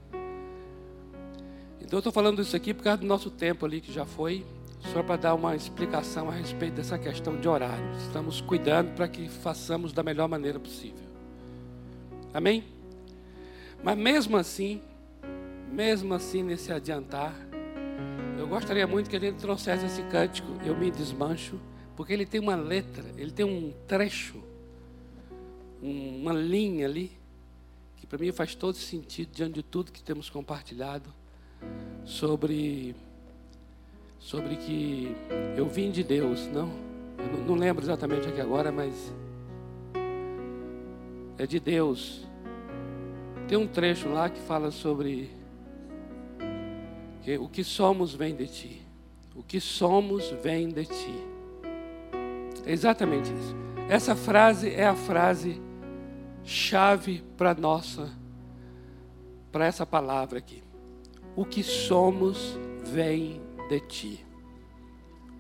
[1.90, 4.46] Então eu estou falando isso aqui por causa do nosso tempo ali que já foi,
[4.94, 7.84] só para dar uma explicação a respeito dessa questão de horário.
[7.98, 11.04] Estamos cuidando para que façamos da melhor maneira possível.
[12.32, 12.64] Amém?
[13.84, 14.84] Mas mesmo assim,
[15.72, 17.34] mesmo assim nesse adiantar,
[18.38, 21.60] eu gostaria muito que a gente trouxesse esse cântico, Eu Me Desmancho,
[21.96, 24.40] porque ele tem uma letra, ele tem um trecho,
[25.82, 27.12] uma linha ali,
[27.98, 31.18] que para mim faz todo sentido diante de tudo que temos compartilhado
[32.04, 32.96] sobre
[34.20, 35.16] sobre que
[35.56, 36.70] eu vim de Deus, não?
[37.18, 39.14] Eu não lembro exatamente aqui agora, mas
[41.38, 42.28] é de Deus.
[43.48, 45.32] Tem um trecho lá que fala sobre
[47.24, 48.82] que o que somos vem de ti.
[49.36, 51.28] O que somos vem de ti.
[52.66, 53.56] É exatamente isso.
[53.90, 55.60] Essa frase é a frase
[56.44, 58.10] chave para nossa
[59.52, 60.69] para essa palavra aqui.
[61.36, 64.26] O que somos vem de ti.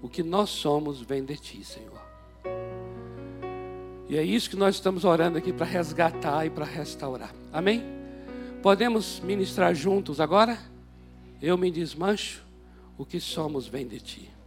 [0.01, 1.99] O que nós somos vem de ti, Senhor.
[4.07, 7.33] E é isso que nós estamos orando aqui para resgatar e para restaurar.
[7.53, 7.83] Amém?
[8.61, 10.57] Podemos ministrar juntos agora?
[11.41, 12.43] Eu me desmancho,
[12.97, 14.38] o que somos vem de ti.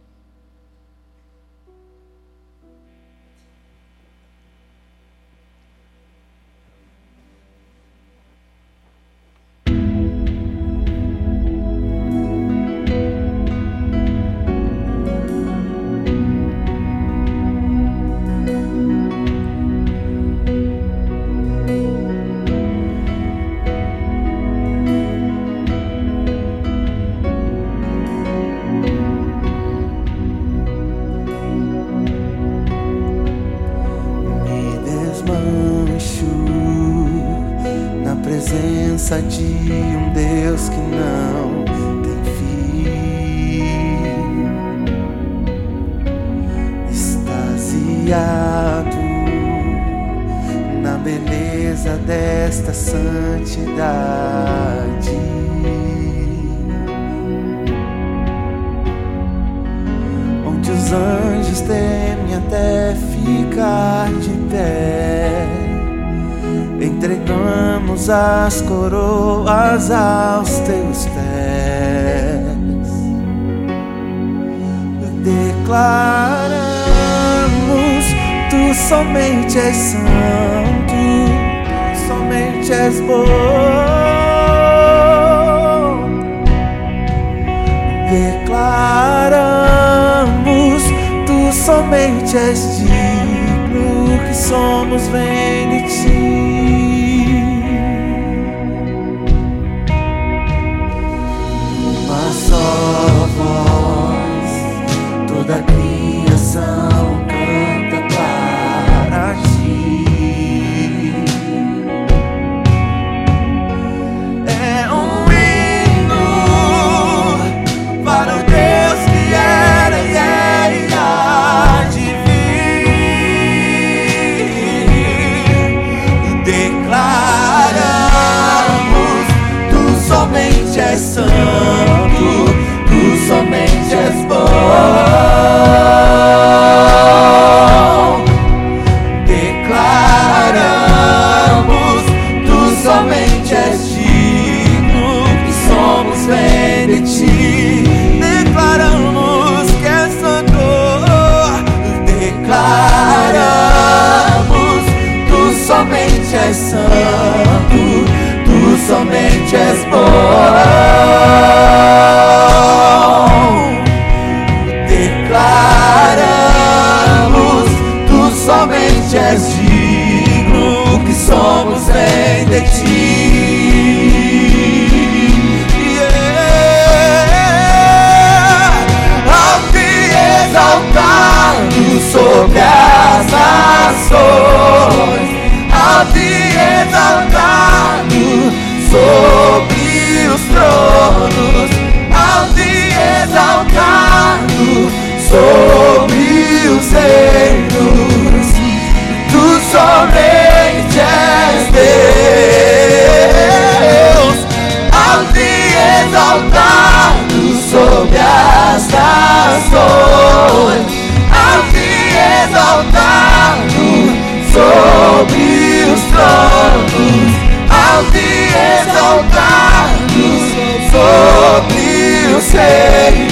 [222.63, 223.22] Sobre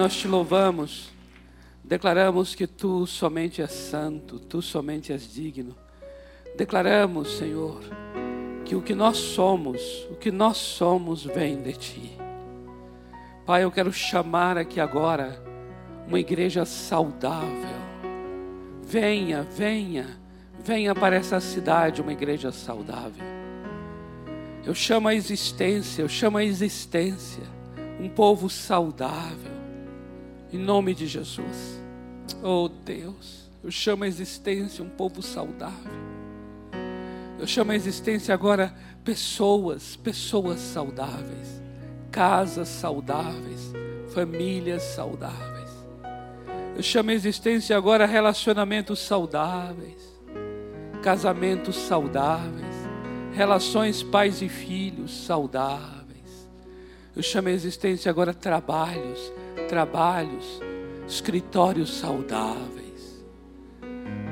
[0.00, 1.10] nós te louvamos,
[1.84, 5.76] declaramos que tu somente és santo, tu somente és digno.
[6.56, 7.82] Declaramos, Senhor,
[8.64, 12.18] que o que nós somos, o que nós somos vem de ti.
[13.44, 15.38] Pai, eu quero chamar aqui agora
[16.08, 17.78] uma igreja saudável.
[18.82, 20.18] Venha, venha,
[20.64, 23.26] venha para essa cidade uma igreja saudável.
[24.64, 27.44] Eu chamo a existência, eu chamo a existência
[28.00, 29.59] um povo saudável,
[30.52, 31.80] em nome de Jesus.
[32.42, 36.00] Oh Deus, eu chamo a existência um povo saudável.
[37.38, 38.74] Eu chamo a existência agora
[39.04, 41.62] pessoas, pessoas saudáveis,
[42.10, 43.72] casas saudáveis,
[44.12, 45.70] famílias saudáveis.
[46.76, 50.20] Eu chamo a existência agora relacionamentos saudáveis,
[51.02, 52.76] casamentos saudáveis,
[53.32, 56.48] relações pais e filhos saudáveis.
[57.14, 59.32] Eu chamo a existência agora trabalhos,
[59.70, 60.60] trabalhos,
[61.06, 63.24] escritórios saudáveis.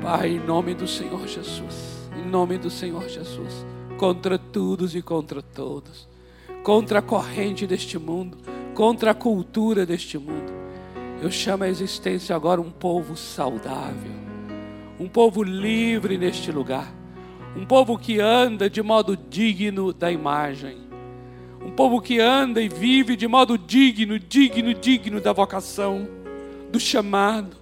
[0.01, 3.65] Pai, em nome do Senhor Jesus, em nome do Senhor Jesus,
[3.97, 6.09] contra todos e contra todos,
[6.61, 8.37] contra a corrente deste mundo,
[8.75, 10.51] contra a cultura deste mundo.
[11.21, 14.11] Eu chamo a existência agora um povo saudável,
[14.99, 16.93] um povo livre neste lugar,
[17.55, 20.88] um povo que anda de modo digno da imagem,
[21.61, 26.07] um povo que anda e vive de modo digno, digno, digno da vocação,
[26.71, 27.57] do chamado.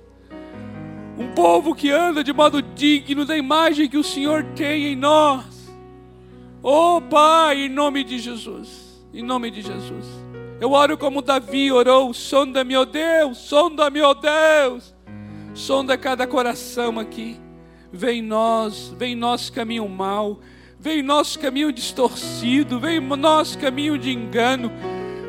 [1.17, 5.45] Um povo que anda de modo digno da imagem que o Senhor tem em nós.
[6.61, 10.05] Oh Pai, em nome de Jesus, em nome de Jesus.
[10.59, 14.93] Eu oro como Davi orou: sonda-me, ó Deus, sonda-me, ó Deus,
[15.53, 17.39] sonda cada coração aqui.
[17.91, 20.39] Vem nós, vem nosso caminho mal,
[20.79, 24.71] vem nosso caminho distorcido, vem nosso caminho de engano,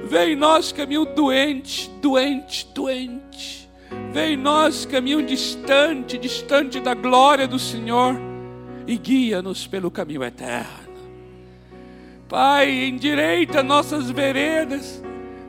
[0.05, 3.69] vem nosso caminho doente, doente, doente.
[4.13, 8.17] Vem nosso caminho distante, distante da glória do Senhor
[8.87, 10.89] e guia-nos pelo caminho eterno.
[12.29, 15.03] Pai, endireita nossas veredas,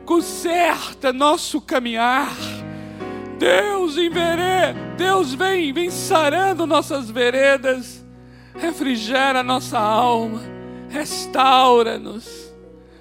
[0.04, 2.34] conserta nosso caminhar.
[3.38, 8.04] Deus envere, Deus vem, vem sarando nossas veredas,
[8.60, 10.42] refrigera nossa alma,
[10.88, 12.54] restaura-nos,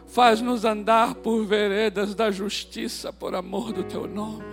[0.08, 4.46] faz-nos andar por veredas da justiça, por amor do teu nome.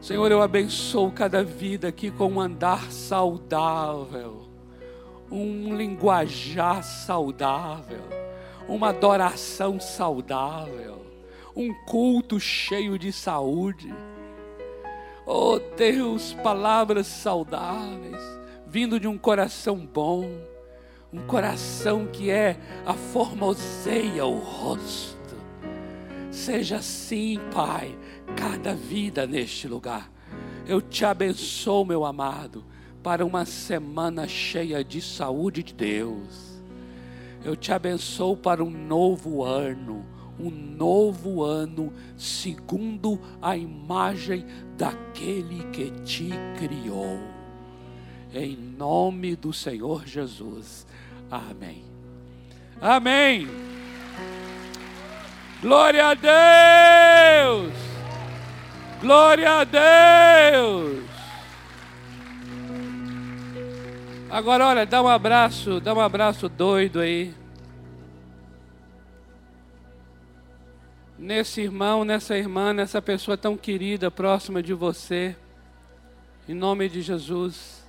[0.00, 4.48] Senhor, eu abençoo cada vida aqui com um andar saudável,
[5.28, 8.04] um linguajar saudável,
[8.68, 11.04] uma adoração saudável,
[11.56, 13.92] um culto cheio de saúde.
[15.26, 18.35] Oh Deus, palavras saudáveis,
[18.76, 20.28] vindo de um coração bom,
[21.10, 25.34] um coração que é a formoseia o rosto.
[26.30, 27.98] Seja assim, Pai,
[28.36, 30.12] cada vida neste lugar.
[30.66, 32.66] Eu te abençoo, meu amado,
[33.02, 36.60] para uma semana cheia de saúde de Deus.
[37.42, 40.04] Eu te abençoo para um novo ano,
[40.38, 44.44] um novo ano, segundo a imagem
[44.76, 47.35] daquele que te criou.
[48.38, 50.86] Em nome do Senhor Jesus.
[51.30, 51.82] Amém.
[52.78, 53.48] Amém.
[55.62, 57.72] Glória a Deus.
[59.00, 61.02] Glória a Deus.
[64.28, 67.32] Agora, olha, dá um abraço, dá um abraço doido aí.
[71.18, 75.34] Nesse irmão, nessa irmã, nessa pessoa tão querida, próxima de você.
[76.46, 77.85] Em nome de Jesus.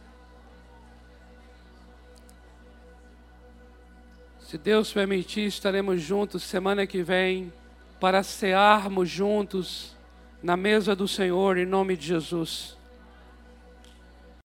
[4.48, 7.52] Se Deus permitir, estaremos juntos semana que vem
[8.00, 9.94] para cearmos juntos
[10.42, 12.77] na mesa do Senhor, em nome de Jesus.